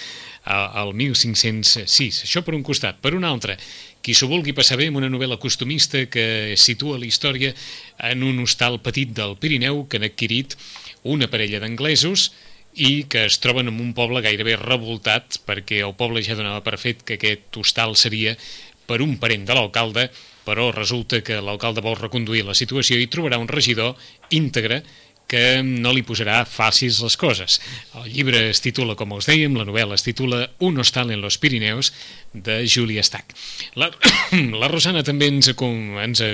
[0.44, 2.24] al 1506.
[2.26, 3.00] Això per un costat.
[3.02, 3.58] Per un altre,
[4.02, 7.54] qui s'ho vulgui passar bé amb una novel·la costumista que situa la història
[8.10, 10.58] en un hostal petit del Pirineu que han adquirit
[11.08, 12.30] una parella d'anglesos
[12.78, 16.78] i que es troben en un poble gairebé revoltat perquè el poble ja donava per
[16.78, 18.36] fet que aquest hostal seria
[18.88, 20.06] per un parent de l'alcalde,
[20.46, 23.98] però resulta que l'alcalde vol reconduir la situació i trobarà un regidor
[24.32, 24.80] íntegre
[25.28, 27.58] que no li posarà fàcils les coses.
[28.00, 31.36] El llibre es titula, com us dèiem, la novel·la es titula Un hostal en los
[31.38, 31.92] Pirineus,
[32.32, 33.36] de Julia Stack.
[33.76, 33.90] La,
[34.62, 36.32] la Rosana també ens com- ens ha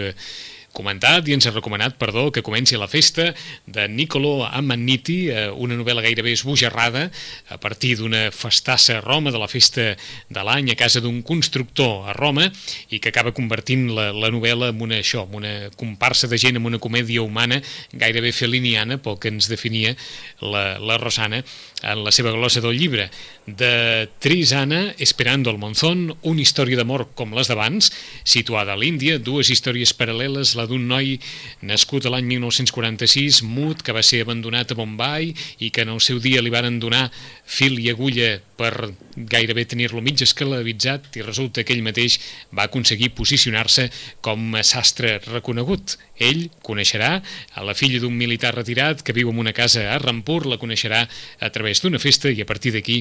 [0.75, 3.31] comentat i ens ha recomanat, perdó, que comenci la festa
[3.67, 7.07] de Niccolo Amanniti, eh, una novel·la gairebé esbojarrada
[7.55, 12.09] a partir d'una festassa a Roma, de la festa de l'any a casa d'un constructor
[12.11, 12.51] a Roma
[12.91, 16.59] i que acaba convertint la, la novel·la en una, això, en una comparsa de gent,
[16.59, 17.61] en una comèdia humana
[17.93, 19.95] gairebé feliniana, pel que ens definia
[20.43, 21.45] la, la Rosana
[21.85, 23.11] en la seva glossa del llibre.
[23.47, 27.91] De Trisana, Esperando el Monzón, una història d'amor com les d'abans,
[28.25, 31.19] situada a l'Índia, dues històries paral·leles, la d'un noi
[31.63, 36.01] nascut a l'any 1946, mut, que va ser abandonat a Bombay i que en el
[36.05, 37.09] seu dia li varen donar
[37.45, 42.19] fil i agulla per gairebé tenir-lo mig escalavitzat i resulta que ell mateix
[42.55, 43.89] va aconseguir posicionar-se
[44.25, 45.97] com a sastre reconegut.
[46.15, 47.19] Ell coneixerà
[47.55, 51.03] a la filla d'un militar retirat que viu en una casa a Rampur, la coneixerà
[51.05, 53.01] a través d'una festa i a partir d'aquí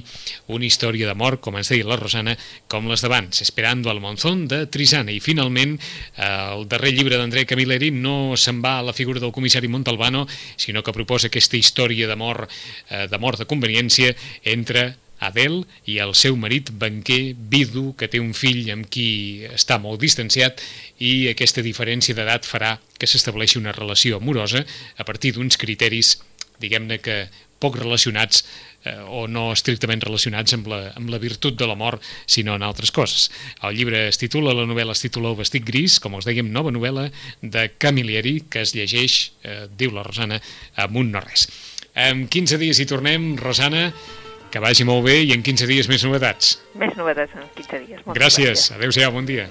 [0.54, 2.36] una història d'amor, com ens deia la Rosana,
[2.68, 5.14] com les d'abans, Esperando al Monzón de Trisana.
[5.14, 5.78] I finalment,
[6.18, 10.26] el darrer llibre d'André Camilleri no se'n va a la figura del comissari Montalbano,
[10.58, 12.48] sinó que proposa aquesta història d'amor,
[12.90, 18.34] eh, d'amor de conveniència entre Adele i el seu marit banquer vidu que té un
[18.36, 20.62] fill amb qui està molt distanciat
[21.00, 24.66] i aquesta diferència d'edat farà que s'estableixi una relació amorosa
[24.98, 26.18] a partir d'uns criteris
[26.60, 27.18] diguem-ne que
[27.64, 28.44] poc relacionats
[28.84, 32.92] eh, o no estrictament relacionats amb la, amb la virtut de l'amor, sinó en altres
[32.92, 33.30] coses.
[33.64, 36.74] El llibre es titula, la novel·la es titula El vestit gris, com us dèiem, nova
[36.76, 37.08] novel·la
[37.42, 40.42] de Camilleri, que es llegeix, eh, diu la Rosana,
[40.84, 41.48] amb un no res.
[41.94, 43.88] En 15 dies hi tornem, Rosana,
[44.54, 46.58] que vagi molt bé i en 15 dies més novetats.
[46.78, 48.04] Més novetats en 15 dies.
[48.06, 49.50] Moltes Gràcies, adeu-siau, bon dia.